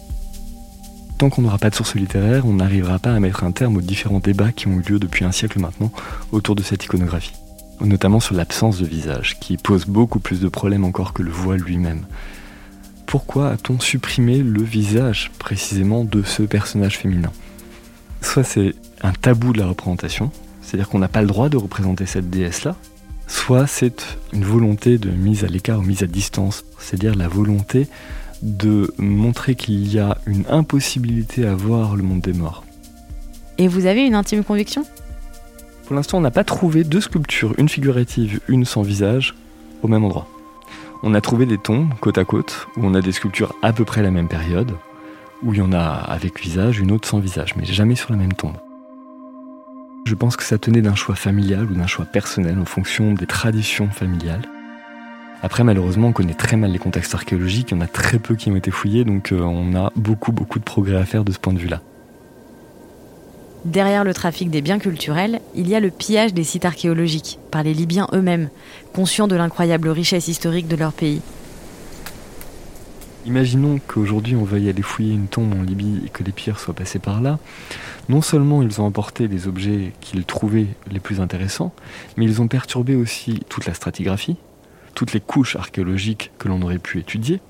Tant 1.20 1.28
qu'on 1.28 1.42
n'aura 1.42 1.58
pas 1.58 1.68
de 1.68 1.74
sources 1.74 1.96
littéraires, 1.96 2.46
on 2.46 2.54
n'arrivera 2.54 2.98
pas 2.98 3.12
à 3.12 3.20
mettre 3.20 3.44
un 3.44 3.52
terme 3.52 3.76
aux 3.76 3.82
différents 3.82 4.20
débats 4.20 4.52
qui 4.52 4.68
ont 4.68 4.78
eu 4.78 4.92
lieu 4.92 4.98
depuis 4.98 5.26
un 5.26 5.32
siècle 5.32 5.58
maintenant 5.58 5.92
autour 6.32 6.54
de 6.54 6.62
cette 6.62 6.82
iconographie. 6.82 7.34
Notamment 7.82 8.20
sur 8.20 8.34
l'absence 8.34 8.78
de 8.78 8.86
visage, 8.86 9.38
qui 9.38 9.58
pose 9.58 9.84
beaucoup 9.84 10.18
plus 10.18 10.40
de 10.40 10.48
problèmes 10.48 10.82
encore 10.82 11.12
que 11.12 11.22
le 11.22 11.30
voile 11.30 11.60
lui-même. 11.60 12.06
Pourquoi 13.04 13.50
a-t-on 13.50 13.78
supprimé 13.78 14.38
le 14.38 14.62
visage 14.62 15.30
précisément 15.38 16.04
de 16.04 16.22
ce 16.22 16.42
personnage 16.42 16.96
féminin? 16.96 17.32
Soit 18.22 18.42
c'est 18.42 18.74
un 19.02 19.12
tabou 19.12 19.52
de 19.52 19.58
la 19.58 19.66
représentation, 19.66 20.30
c'est-à-dire 20.62 20.88
qu'on 20.88 21.00
n'a 21.00 21.08
pas 21.08 21.20
le 21.20 21.28
droit 21.28 21.50
de 21.50 21.58
représenter 21.58 22.06
cette 22.06 22.30
déesse-là, 22.30 22.76
soit 23.26 23.66
c'est 23.66 24.06
une 24.32 24.46
volonté 24.46 24.96
de 24.96 25.10
mise 25.10 25.44
à 25.44 25.48
l'écart 25.48 25.80
ou 25.80 25.82
mise 25.82 26.02
à 26.02 26.06
distance, 26.06 26.64
c'est-à-dire 26.78 27.14
la 27.14 27.28
volonté 27.28 27.88
de 28.42 28.92
montrer 28.98 29.54
qu'il 29.54 29.92
y 29.92 29.98
a 29.98 30.18
une 30.26 30.44
impossibilité 30.48 31.46
à 31.46 31.54
voir 31.54 31.96
le 31.96 32.02
monde 32.02 32.20
des 32.20 32.32
morts. 32.32 32.64
Et 33.58 33.68
vous 33.68 33.86
avez 33.86 34.06
une 34.06 34.14
intime 34.14 34.44
conviction? 34.44 34.84
Pour 35.86 35.96
l'instant, 35.96 36.18
on 36.18 36.22
n'a 36.22 36.30
pas 36.30 36.44
trouvé 36.44 36.84
deux 36.84 37.00
sculptures, 37.00 37.52
une 37.58 37.68
figurative, 37.68 38.40
une 38.48 38.64
sans 38.64 38.82
visage, 38.82 39.34
au 39.82 39.88
même 39.88 40.04
endroit. 40.04 40.28
On 41.02 41.14
a 41.14 41.20
trouvé 41.20 41.46
des 41.46 41.58
tombes 41.58 41.92
côte 42.00 42.18
à 42.18 42.24
côte, 42.24 42.68
où 42.76 42.84
on 42.84 42.94
a 42.94 43.00
des 43.00 43.12
sculptures 43.12 43.54
à 43.62 43.72
peu 43.72 43.84
près 43.84 44.02
la 44.02 44.10
même 44.10 44.28
période, 44.28 44.72
où 45.42 45.52
il 45.52 45.58
y 45.58 45.62
en 45.62 45.72
a 45.72 45.80
avec 45.80 46.40
visage, 46.40 46.78
une 46.78 46.92
autre 46.92 47.08
sans 47.08 47.18
visage, 47.18 47.54
mais 47.56 47.64
jamais 47.64 47.96
sur 47.96 48.12
la 48.12 48.18
même 48.18 48.34
tombe. 48.34 48.56
Je 50.06 50.14
pense 50.14 50.36
que 50.36 50.44
ça 50.44 50.58
tenait 50.58 50.82
d'un 50.82 50.94
choix 50.94 51.14
familial 51.14 51.70
ou 51.70 51.74
d'un 51.74 51.86
choix 51.86 52.04
personnel 52.04 52.58
en 52.58 52.64
fonction 52.64 53.12
des 53.12 53.26
traditions 53.26 53.88
familiales. 53.88 54.46
Après, 55.42 55.64
malheureusement, 55.64 56.08
on 56.08 56.12
connaît 56.12 56.34
très 56.34 56.56
mal 56.56 56.70
les 56.70 56.78
contextes 56.78 57.14
archéologiques, 57.14 57.70
il 57.70 57.74
y 57.74 57.78
en 57.78 57.80
a 57.80 57.86
très 57.86 58.18
peu 58.18 58.34
qui 58.34 58.50
ont 58.50 58.56
été 58.56 58.70
fouillés, 58.70 59.04
donc 59.04 59.32
euh, 59.32 59.40
on 59.40 59.74
a 59.74 59.90
beaucoup, 59.96 60.32
beaucoup 60.32 60.58
de 60.58 60.64
progrès 60.64 60.96
à 60.96 61.04
faire 61.04 61.24
de 61.24 61.32
ce 61.32 61.38
point 61.38 61.54
de 61.54 61.58
vue-là. 61.58 61.80
Derrière 63.64 64.04
le 64.04 64.14
trafic 64.14 64.50
des 64.50 64.62
biens 64.62 64.78
culturels, 64.78 65.40
il 65.54 65.68
y 65.68 65.74
a 65.74 65.80
le 65.80 65.90
pillage 65.90 66.34
des 66.34 66.44
sites 66.44 66.64
archéologiques 66.64 67.38
par 67.50 67.62
les 67.62 67.74
Libyens 67.74 68.06
eux-mêmes, 68.12 68.48
conscients 68.94 69.28
de 69.28 69.36
l'incroyable 69.36 69.88
richesse 69.88 70.28
historique 70.28 70.68
de 70.68 70.76
leur 70.76 70.92
pays. 70.92 71.20
Imaginons 73.26 73.78
qu'aujourd'hui 73.86 74.34
on 74.34 74.44
veuille 74.44 74.70
aller 74.70 74.80
fouiller 74.80 75.12
une 75.12 75.26
tombe 75.26 75.52
en 75.52 75.62
Libye 75.62 76.00
et 76.06 76.08
que 76.08 76.24
les 76.24 76.32
pires 76.32 76.58
soient 76.58 76.72
passés 76.72 76.98
par 76.98 77.20
là. 77.20 77.38
Non 78.08 78.22
seulement 78.22 78.62
ils 78.62 78.80
ont 78.80 78.86
emporté 78.86 79.28
les 79.28 79.46
objets 79.46 79.92
qu'ils 80.00 80.24
trouvaient 80.24 80.68
les 80.90 81.00
plus 81.00 81.20
intéressants, 81.20 81.72
mais 82.16 82.24
ils 82.24 82.40
ont 82.40 82.48
perturbé 82.48 82.94
aussi 82.94 83.40
toute 83.50 83.66
la 83.66 83.74
stratigraphie, 83.74 84.36
toutes 84.94 85.12
les 85.12 85.20
couches 85.20 85.56
archéologiques 85.56 86.30
que 86.38 86.48
l'on 86.48 86.62
aurait 86.62 86.78
pu 86.78 86.98
étudier. 86.98 87.40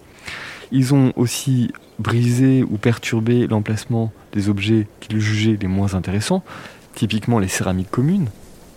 Ils 0.72 0.94
ont 0.94 1.12
aussi 1.16 1.72
brisé 1.98 2.62
ou 2.62 2.76
perturbé 2.76 3.46
l'emplacement 3.46 4.12
des 4.32 4.48
objets 4.48 4.86
qu'ils 5.00 5.20
jugeaient 5.20 5.58
les 5.60 5.68
moins 5.68 5.94
intéressants, 5.94 6.42
typiquement 6.94 7.38
les 7.38 7.48
céramiques 7.48 7.90
communes. 7.90 8.28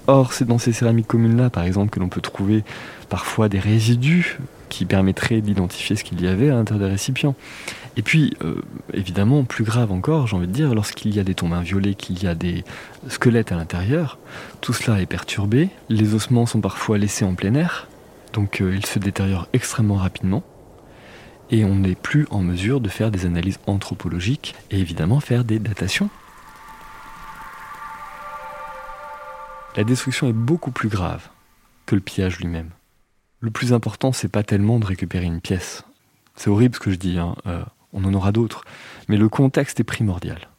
Or, 0.08 0.34
c'est 0.34 0.45
dans 0.45 0.58
ces 0.58 0.73
céramiques 0.73 1.08
communes-là, 1.08 1.49
par 1.49 1.63
exemple, 1.63 1.91
que 1.91 1.99
l'on 1.99 2.10
peut 2.10 2.19
trouver 2.19 2.63
parfois 3.10 3.47
des 3.47 3.60
résidus 3.60 4.39
qui 4.67 4.86
permettraient 4.86 5.39
d'identifier 5.39 5.95
ce 5.95 6.04
qu'il 6.04 6.21
y 6.21 6.28
avait 6.28 6.49
à 6.49 6.56
l'intérieur 6.56 6.88
des 6.88 6.91
récipients. 6.91 7.36
Et 7.95 8.02
puis, 8.02 8.34
euh, 8.43 8.56
évidemment, 8.91 9.43
plus 9.43 9.63
grave 9.63 9.91
encore, 9.91 10.28
j'ai 10.28 10.36
envie 10.36 10.47
de 10.47 10.52
dire, 10.52 10.73
lorsqu'il 10.73 11.15
y 11.15 11.19
a 11.19 11.23
des 11.23 11.36
tombes 11.36 11.54
inviolées, 11.54 11.93
qu'il 11.93 12.21
y 12.21 12.28
a 12.28 12.34
des 12.34 12.65
squelettes 13.08 13.52
à 13.52 13.56
l'intérieur, 13.56 14.17
tout 14.62 14.73
cela 14.73 14.99
est 14.99 15.06
perturbé, 15.06 15.69
les 15.89 16.15
ossements 16.15 16.47
sont 16.47 16.60
parfois 16.60 16.97
laissés 16.97 17.23
en 17.23 17.36
plein 17.36 17.54
air, 17.54 17.88
donc 18.34 18.62
euh, 18.62 18.76
ils 18.76 18.86
se 18.86 19.00
détériorent 19.00 19.48
extrêmement 19.54 19.96
rapidement 19.96 20.43
et 21.50 21.63
on 21.65 21.76
n'est 21.76 21.96
plus 21.96 22.28
en 22.32 22.41
mesure 22.41 22.82
de 22.82 22.89
faire 22.89 23.12
des 23.12 23.26
analyses 23.26 23.60
anthropologiques 23.67 24.56
et 24.72 24.80
évidemment 24.80 25.19
faire 25.19 25.43
des 25.43 25.60
datations. 25.60 26.10
La 29.76 29.84
destruction 29.84 30.28
est 30.28 30.34
beaucoup 30.34 30.72
plus 30.72 30.89
grave 30.89 31.30
que 31.86 31.96
le 31.96 32.02
pillage 32.02 32.39
lui-même. 32.39 32.69
Le 33.39 33.52
plus 33.52 33.74
important, 33.74 34.12
c'est 34.12 34.30
pas 34.30 34.43
tellement 34.43 34.80
de 34.80 34.86
récupérer 34.86 35.26
une 35.26 35.41
pièce. 35.41 35.84
C'est 36.36 36.50
horrible 36.50 36.76
ce 36.76 36.80
que 36.80 36.91
je 36.91 36.96
dis, 36.96 37.19
hein, 37.19 37.36
euh, 37.46 37.63
on 37.91 38.04
en 38.06 38.13
aura 38.13 38.32
d'autres. 38.32 38.63
Mais 39.08 39.17
le 39.17 39.30
contexte 39.30 39.80
est 39.80 39.84
primordial. 39.84 40.50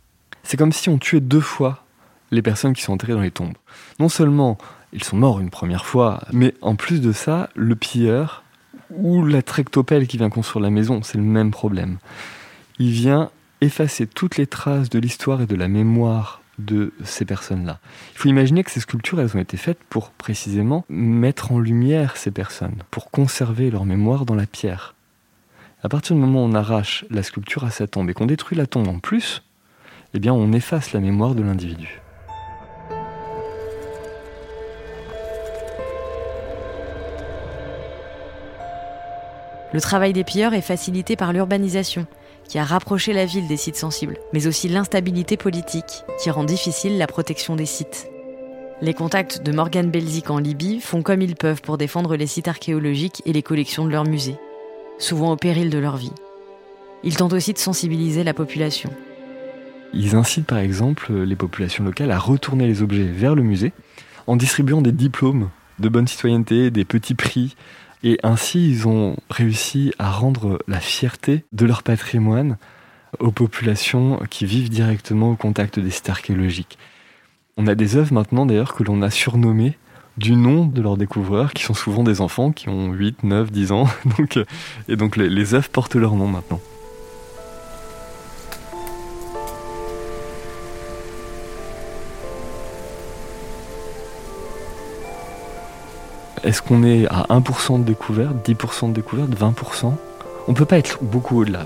C'est 0.43 0.57
comme 0.57 0.73
si 0.73 0.89
on 0.89 0.99
tuait 0.99 1.21
deux 1.21 1.41
fois 1.41 1.85
les 2.31 2.43
personnes 2.43 2.75
qui 2.75 2.83
sont 2.83 2.93
enterrées 2.93 3.15
dans 3.15 3.21
les 3.21 3.31
tombes. 3.31 3.57
Non 3.99 4.09
seulement 4.09 4.59
ils 4.95 5.05
sont 5.05 5.17
morts 5.17 5.41
une 5.41 5.51
première 5.51 5.85
fois, 5.85 6.21
mais 6.33 6.55
en 6.63 6.77
plus 6.77 7.01
de 7.01 7.13
ça, 7.13 7.51
le 7.55 7.75
pilleur 7.75 8.45
ou 8.91 9.25
la 9.27 9.43
tractopelle 9.43 10.07
qui 10.07 10.17
vient 10.17 10.31
construire 10.31 10.63
la 10.63 10.71
maison, 10.71 11.03
c'est 11.03 11.19
le 11.19 11.25
même 11.25 11.51
problème. 11.51 11.99
Il 12.79 12.91
vient 12.91 13.31
effacer 13.61 14.07
toutes 14.07 14.37
les 14.37 14.47
traces 14.47 14.91
de 14.91 14.99
l'histoire 14.99 15.43
et 15.43 15.47
de 15.47 15.57
la 15.57 15.69
mémoire 15.69 16.43
de 16.59 16.93
ces 17.03 17.25
personnes-là. 17.25 17.81
Il 18.15 18.19
faut 18.19 18.29
imaginer 18.29 18.63
que 18.63 18.71
ces 18.71 18.81
sculptures, 18.81 19.21
elles 19.21 19.37
ont 19.37 19.41
été 19.41 19.57
faites 19.57 19.83
pour 19.91 20.11
précisément 20.11 20.85
mettre 20.89 21.51
en 21.51 21.59
lumière 21.59 22.17
ces 22.17 22.31
personnes, 22.31 22.77
pour 22.93 23.11
conserver 23.11 23.71
leur 23.71 23.87
mémoire 23.87 24.25
dans 24.25 24.37
la 24.37 24.47
pierre. 24.47 24.95
À 25.83 25.89
partir 25.89 26.15
du 26.15 26.23
moment 26.23 26.45
où 26.45 26.49
on 26.49 26.55
arrache 26.55 27.05
la 27.11 27.25
sculpture 27.25 27.65
à 27.65 27.71
sa 27.71 27.89
tombe 27.89 28.09
et 28.11 28.15
qu'on 28.15 28.27
détruit 28.27 28.57
la 28.57 28.67
tombe 28.67 28.89
en 28.89 29.01
plus, 29.01 29.43
eh 30.15 30.21
bien 30.21 30.33
on 30.33 30.53
efface 30.53 30.93
la 30.93 31.01
mémoire 31.01 31.35
de 31.35 31.43
l'individu. 31.43 32.01
Le 39.75 39.81
travail 39.81 40.13
des 40.13 40.23
pilleurs 40.23 40.55
est 40.55 40.61
facilité 40.61 41.17
par 41.17 41.33
l'urbanisation, 41.33 42.07
qui 42.49 42.61
a 42.61 42.65
rapproché 42.65 43.13
la 43.13 43.25
ville 43.25 43.49
des 43.49 43.57
sites 43.57 43.75
sensibles, 43.75 44.19
mais 44.33 44.47
aussi 44.47 44.69
l'instabilité 44.69 45.37
politique, 45.37 46.05
qui 46.23 46.31
rend 46.31 46.45
difficile 46.45 46.97
la 46.97 47.09
protection 47.09 47.57
des 47.57 47.67
sites. 47.67 48.09
Les 48.83 48.95
contacts 48.95 49.43
de 49.43 49.51
Morgan 49.51 49.91
Belzik 49.91 50.31
en 50.31 50.39
Libye 50.39 50.79
font 50.79 51.03
comme 51.03 51.23
ils 51.23 51.35
peuvent 51.35 51.61
pour 51.61 51.77
défendre 51.77 52.15
les 52.15 52.29
sites 52.29 52.47
archéologiques 52.47 53.21
et 53.27 53.33
les 53.33 53.43
collections 53.43 53.85
de 53.85 53.91
leur 53.91 54.05
musée, 54.05 54.37
souvent 55.01 55.33
au 55.33 55.37
péril 55.37 55.71
de 55.71 55.79
leur 55.79 55.97
vie. 55.97 56.13
Ils 57.03 57.17
tentent 57.17 57.33
aussi 57.33 57.53
de 57.53 57.59
sensibiliser 57.59 58.23
la 58.23 58.33
population. 58.33 58.91
Ils 59.93 60.15
incitent 60.15 60.47
par 60.47 60.59
exemple 60.59 61.13
les 61.13 61.37
populations 61.37 61.83
locales 61.83 62.13
à 62.13 62.19
retourner 62.21 62.69
les 62.69 62.81
objets 62.81 63.03
vers 63.03 63.35
le 63.35 63.43
musée 63.43 63.73
en 64.29 64.37
distribuant 64.37 64.83
des 64.83 64.93
diplômes 64.93 65.51
de 65.81 65.89
bonne 65.89 66.07
citoyenneté, 66.07 66.71
des 66.71 66.85
petits 66.85 67.15
prix 67.15 67.57
et 68.05 68.19
ainsi, 68.23 68.69
ils 68.69 68.87
ont 68.87 69.17
réussi 69.31 69.93
à 69.99 70.11
rendre 70.11 70.63
la 70.69 70.79
fierté 70.79 71.43
de 71.53 71.65
leur 71.65 71.83
patrimoine 71.83 72.59
aux 73.19 73.33
populations 73.33 74.21
qui 74.29 74.45
vivent 74.45 74.69
directement 74.69 75.31
au 75.31 75.37
contact 75.37 75.81
des 75.81 75.91
sites 75.91 76.11
archéologiques. 76.11 76.79
On 77.57 77.67
a 77.67 77.75
des 77.75 77.97
œuvres 77.97 78.13
maintenant 78.13 78.45
d'ailleurs 78.45 78.75
que 78.75 78.83
l'on 78.83 79.01
a 79.01 79.11
surnommées 79.11 79.79
du 80.19 80.37
nom 80.37 80.67
de 80.67 80.83
leurs 80.83 80.99
découvreurs, 80.99 81.55
qui 81.55 81.65
sont 81.65 81.75
souvent 81.75 82.05
des 82.05 82.21
enfants 82.21 82.53
qui 82.53 82.69
ont 82.69 82.93
8, 82.93 83.25
9, 83.25 83.51
10 83.51 83.73
ans. 83.73 83.89
donc, 84.19 84.39
et 84.87 84.97
donc 84.97 85.17
les, 85.17 85.31
les 85.31 85.55
œuvres 85.55 85.71
portent 85.71 85.97
leur 85.97 86.15
nom 86.15 86.29
maintenant. 86.29 86.61
Est-ce 96.45 96.61
qu'on 96.61 96.85
est 96.85 97.07
à 97.07 97.25
1% 97.31 97.81
de 97.81 97.85
découverte, 97.85 98.47
10% 98.47 98.91
de 98.91 98.93
découverte, 98.93 99.31
20% 99.31 99.95
On 100.47 100.53
ne 100.53 100.57
peut 100.57 100.67
pas 100.67 100.77
être 100.77 101.03
beaucoup 101.03 101.41
au-delà. 101.41 101.65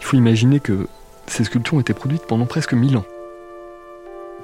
Il 0.00 0.04
faut 0.04 0.16
imaginer 0.16 0.58
que 0.58 0.88
ces 1.26 1.44
sculptures 1.44 1.74
ont 1.74 1.80
été 1.80 1.92
produites 1.92 2.26
pendant 2.26 2.46
presque 2.46 2.72
1000 2.72 2.96
ans. 2.96 3.04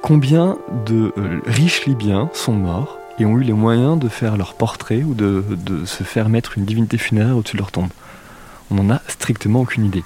Combien 0.02 0.58
de 0.84 1.10
euh, 1.16 1.40
riches 1.46 1.86
Libyens 1.86 2.28
sont 2.34 2.52
morts 2.52 2.98
et 3.18 3.24
ont 3.24 3.38
eu 3.38 3.44
les 3.44 3.54
moyens 3.54 3.98
de 3.98 4.10
faire 4.10 4.36
leur 4.36 4.52
portrait 4.54 5.02
ou 5.02 5.14
de, 5.14 5.42
de 5.48 5.86
se 5.86 6.04
faire 6.04 6.28
mettre 6.28 6.58
une 6.58 6.66
divinité 6.66 6.98
funéraire 6.98 7.34
au-dessus 7.34 7.56
de 7.56 7.62
leur 7.62 7.72
tombe? 7.72 7.88
On 8.70 8.74
n'en 8.74 8.94
a 8.94 9.00
strictement 9.08 9.62
aucune 9.62 9.86
idée. 9.86 10.04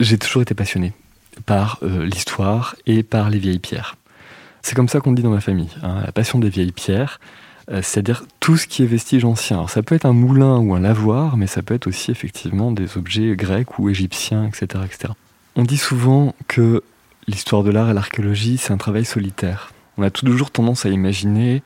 J'ai 0.00 0.16
toujours 0.16 0.40
été 0.40 0.54
passionné 0.54 0.94
par 1.42 1.78
euh, 1.82 2.04
l'histoire 2.04 2.76
et 2.86 3.02
par 3.02 3.30
les 3.30 3.38
vieilles 3.38 3.58
pierres. 3.58 3.96
C'est 4.62 4.74
comme 4.74 4.88
ça 4.88 5.00
qu'on 5.00 5.12
dit 5.12 5.22
dans 5.22 5.30
ma 5.30 5.40
famille, 5.40 5.70
hein, 5.82 6.00
la 6.04 6.12
passion 6.12 6.38
des 6.38 6.48
vieilles 6.48 6.72
pierres, 6.72 7.20
euh, 7.70 7.80
c'est-à-dire 7.82 8.24
tout 8.40 8.56
ce 8.56 8.66
qui 8.66 8.82
est 8.82 8.86
vestige 8.86 9.24
ancien. 9.24 9.56
Alors 9.56 9.70
ça 9.70 9.82
peut 9.82 9.94
être 9.94 10.06
un 10.06 10.12
moulin 10.12 10.58
ou 10.58 10.74
un 10.74 10.80
lavoir, 10.80 11.36
mais 11.36 11.46
ça 11.46 11.62
peut 11.62 11.74
être 11.74 11.86
aussi 11.86 12.10
effectivement 12.10 12.72
des 12.72 12.96
objets 12.96 13.36
grecs 13.36 13.78
ou 13.78 13.88
égyptiens, 13.88 14.46
etc. 14.46 14.84
etc. 14.84 15.12
On 15.56 15.62
dit 15.62 15.76
souvent 15.76 16.34
que 16.48 16.82
l'histoire 17.26 17.62
de 17.62 17.70
l'art 17.70 17.90
et 17.90 17.94
l'archéologie, 17.94 18.58
c'est 18.58 18.72
un 18.72 18.76
travail 18.76 19.04
solitaire. 19.04 19.72
On 19.96 20.02
a 20.02 20.10
toujours 20.10 20.50
tendance 20.50 20.84
à 20.84 20.88
imaginer 20.88 21.62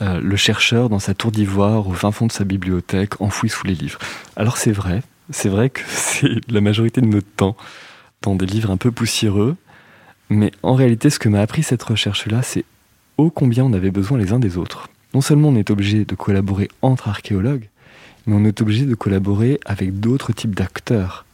euh, 0.00 0.20
le 0.20 0.36
chercheur 0.36 0.88
dans 0.88 0.98
sa 0.98 1.14
tour 1.14 1.32
d'ivoire 1.32 1.86
au 1.86 1.92
fin 1.92 2.12
fond 2.12 2.26
de 2.26 2.32
sa 2.32 2.44
bibliothèque, 2.44 3.20
enfoui 3.20 3.48
sous 3.48 3.66
les 3.66 3.74
livres. 3.74 3.98
Alors 4.36 4.56
c'est 4.56 4.72
vrai, 4.72 5.02
c'est 5.30 5.48
vrai 5.48 5.70
que 5.70 5.80
c'est 5.86 6.50
la 6.50 6.60
majorité 6.60 7.00
de 7.00 7.06
notre 7.06 7.30
temps 7.36 7.56
dans 8.22 8.34
des 8.34 8.46
livres 8.46 8.70
un 8.70 8.76
peu 8.76 8.90
poussiéreux. 8.90 9.56
Mais 10.30 10.50
en 10.62 10.74
réalité, 10.74 11.10
ce 11.10 11.18
que 11.18 11.28
m'a 11.28 11.40
appris 11.40 11.62
cette 11.62 11.82
recherche-là, 11.82 12.42
c'est 12.42 12.64
ô 13.18 13.30
combien 13.30 13.64
on 13.64 13.72
avait 13.72 13.90
besoin 13.90 14.18
les 14.18 14.32
uns 14.32 14.38
des 14.38 14.56
autres. 14.56 14.88
Non 15.14 15.20
seulement 15.20 15.48
on 15.48 15.56
est 15.56 15.70
obligé 15.70 16.04
de 16.04 16.14
collaborer 16.14 16.68
entre 16.80 17.08
archéologues, 17.08 17.68
mais 18.26 18.34
on 18.34 18.44
est 18.44 18.60
obligé 18.60 18.86
de 18.86 18.94
collaborer 18.94 19.60
avec 19.66 20.00
d'autres 20.00 20.32
types 20.32 20.54
d'acteurs 20.54 21.26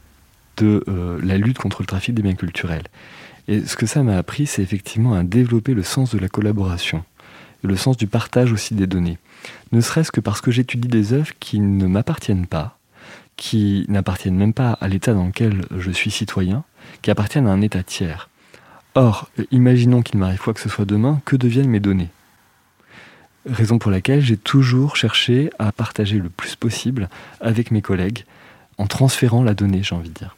de 0.56 0.82
euh, 0.88 1.20
la 1.22 1.38
lutte 1.38 1.58
contre 1.58 1.82
le 1.82 1.86
trafic 1.86 2.14
des 2.14 2.22
biens 2.22 2.34
culturels. 2.34 2.84
Et 3.46 3.64
ce 3.64 3.76
que 3.76 3.86
ça 3.86 4.02
m'a 4.02 4.18
appris, 4.18 4.46
c'est 4.46 4.62
effectivement 4.62 5.14
à 5.14 5.22
développer 5.22 5.74
le 5.74 5.82
sens 5.82 6.12
de 6.14 6.18
la 6.18 6.28
collaboration, 6.28 7.04
le 7.62 7.76
sens 7.76 7.96
du 7.96 8.06
partage 8.06 8.52
aussi 8.52 8.74
des 8.74 8.86
données. 8.86 9.18
Ne 9.72 9.80
serait-ce 9.80 10.12
que 10.12 10.20
parce 10.20 10.40
que 10.40 10.50
j'étudie 10.50 10.88
des 10.88 11.12
œuvres 11.12 11.32
qui 11.38 11.60
ne 11.60 11.86
m'appartiennent 11.86 12.46
pas, 12.46 12.78
qui 13.36 13.86
n'appartiennent 13.88 14.36
même 14.36 14.52
pas 14.52 14.72
à 14.72 14.88
l'état 14.88 15.14
dans 15.14 15.26
lequel 15.26 15.64
je 15.76 15.90
suis 15.90 16.10
citoyen, 16.10 16.64
qui 17.02 17.10
appartiennent 17.10 17.46
à 17.46 17.52
un 17.52 17.60
État 17.60 17.82
tiers. 17.82 18.28
Or, 18.94 19.30
imaginons 19.50 20.02
qu'il 20.02 20.18
m'arrive 20.18 20.40
quoi 20.40 20.54
que 20.54 20.60
ce 20.60 20.68
soit 20.68 20.84
demain, 20.84 21.20
que 21.24 21.36
deviennent 21.36 21.68
mes 21.68 21.80
données? 21.80 22.08
Raison 23.46 23.78
pour 23.78 23.90
laquelle 23.90 24.20
j'ai 24.20 24.36
toujours 24.36 24.96
cherché 24.96 25.50
à 25.58 25.72
partager 25.72 26.18
le 26.18 26.28
plus 26.28 26.56
possible 26.56 27.08
avec 27.40 27.70
mes 27.70 27.82
collègues 27.82 28.24
en 28.76 28.86
transférant 28.86 29.42
la 29.42 29.54
donnée, 29.54 29.82
j'ai 29.82 29.94
envie 29.94 30.10
de 30.10 30.14
dire. 30.14 30.36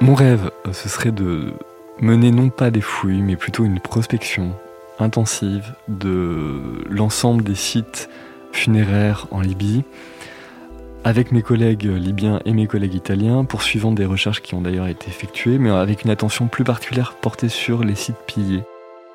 Mon 0.00 0.14
rêve, 0.14 0.50
ce 0.72 0.88
serait 0.88 1.12
de 1.12 1.54
mener 2.00 2.30
non 2.30 2.50
pas 2.50 2.70
des 2.70 2.80
fouilles, 2.80 3.22
mais 3.22 3.36
plutôt 3.36 3.64
une 3.64 3.80
prospection 3.80 4.54
intensive 4.98 5.74
de 5.88 6.84
l'ensemble 6.88 7.42
des 7.42 7.54
sites 7.54 8.08
funéraires 8.52 9.26
en 9.30 9.40
Libye, 9.40 9.84
avec 11.04 11.32
mes 11.32 11.42
collègues 11.42 11.84
libyens 11.84 12.40
et 12.46 12.54
mes 12.54 12.66
collègues 12.66 12.94
italiens, 12.94 13.44
poursuivant 13.44 13.92
des 13.92 14.06
recherches 14.06 14.40
qui 14.40 14.54
ont 14.54 14.62
d'ailleurs 14.62 14.86
été 14.86 15.08
effectuées, 15.08 15.58
mais 15.58 15.68
avec 15.68 16.04
une 16.04 16.10
attention 16.10 16.48
plus 16.48 16.64
particulière 16.64 17.14
portée 17.14 17.50
sur 17.50 17.84
les 17.84 17.94
sites 17.94 18.16
pillés, 18.26 18.62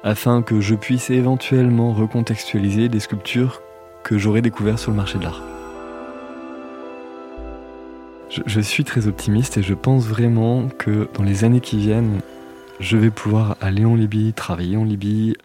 afin 0.04 0.44
que 0.44 0.62
je 0.62 0.76
puisse 0.76 1.10
éventuellement 1.10 1.92
recontextualiser 1.92 2.90
des 2.90 3.00
sculptures 3.00 3.62
que 4.04 4.20
j'aurais 4.20 4.44
découvertes 4.44 4.78
sur 4.78 4.92
le 4.92 4.98
marché 4.98 5.18
de 5.18 5.24
l'art. 5.24 5.42
Je, 8.46 8.60
suis 8.62 8.84
très 8.84 9.08
optimiste 9.08 9.58
et 9.58 9.64
je 9.64 9.74
pense 9.74 10.06
vraiment 10.06 10.68
que 10.68 11.10
dans 11.16 11.24
les 11.24 11.44
années 11.44 11.62
qui 11.62 11.80
viennent, 11.80 12.20
je 12.80 12.96
vais 12.96 13.10
pouvoir 13.10 13.58
aller 13.60 13.86
en 13.86 13.96
Libye, 13.96 14.34
travailler 14.34 14.78
en 14.78 14.84
Libye, 14.84 15.36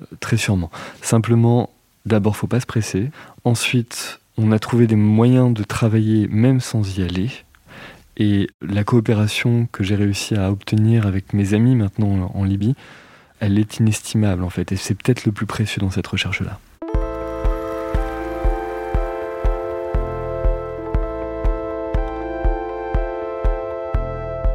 euh, 0.00 0.04
très 0.20 0.36
sûrement. 0.36 0.70
Simplement, 1.02 1.70
d'abord, 2.06 2.36
faut 2.36 2.46
pas 2.46 2.60
se 2.60 2.66
presser. 2.66 3.10
Ensuite, 3.42 4.19
on 4.42 4.52
a 4.52 4.58
trouvé 4.58 4.86
des 4.86 4.96
moyens 4.96 5.52
de 5.52 5.62
travailler 5.62 6.26
même 6.28 6.60
sans 6.60 6.98
y 6.98 7.02
aller. 7.02 7.30
Et 8.16 8.48
la 8.62 8.84
coopération 8.84 9.68
que 9.70 9.84
j'ai 9.84 9.94
réussi 9.94 10.34
à 10.34 10.50
obtenir 10.50 11.06
avec 11.06 11.32
mes 11.32 11.54
amis 11.54 11.76
maintenant 11.76 12.30
en 12.34 12.44
Libye, 12.44 12.74
elle 13.40 13.58
est 13.58 13.78
inestimable 13.78 14.42
en 14.42 14.50
fait. 14.50 14.72
Et 14.72 14.76
c'est 14.76 14.94
peut-être 14.94 15.24
le 15.24 15.32
plus 15.32 15.46
précieux 15.46 15.80
dans 15.80 15.90
cette 15.90 16.06
recherche-là. 16.06 16.58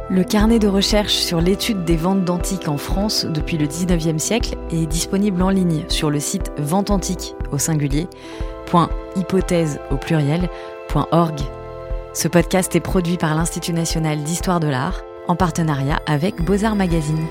Le 0.08 0.24
carnet 0.24 0.58
de 0.58 0.68
recherche 0.68 1.14
sur 1.14 1.40
l'étude 1.40 1.84
des 1.84 1.96
ventes 1.96 2.24
d'antiques 2.24 2.68
en 2.68 2.78
France 2.78 3.26
depuis 3.26 3.58
le 3.58 3.66
19e 3.66 4.18
siècle 4.18 4.56
est 4.70 4.86
disponible 4.86 5.42
en 5.42 5.50
ligne 5.50 5.84
sur 5.88 6.10
le 6.10 6.20
site 6.20 6.52
Vente 6.58 6.90
Antique 6.90 7.34
au 7.52 7.58
singulier, 7.58 8.06
.hypothèse 8.72 9.80
au. 9.90 9.98
Ce 12.12 12.28
podcast 12.28 12.74
est 12.74 12.80
produit 12.80 13.16
par 13.16 13.34
l'Institut 13.34 13.72
national 13.72 14.22
d'histoire 14.22 14.60
de 14.60 14.68
l'art 14.68 15.02
en 15.28 15.36
partenariat 15.36 16.00
avec 16.06 16.42
Beaux-Arts 16.42 16.76
Magazine. 16.76 17.26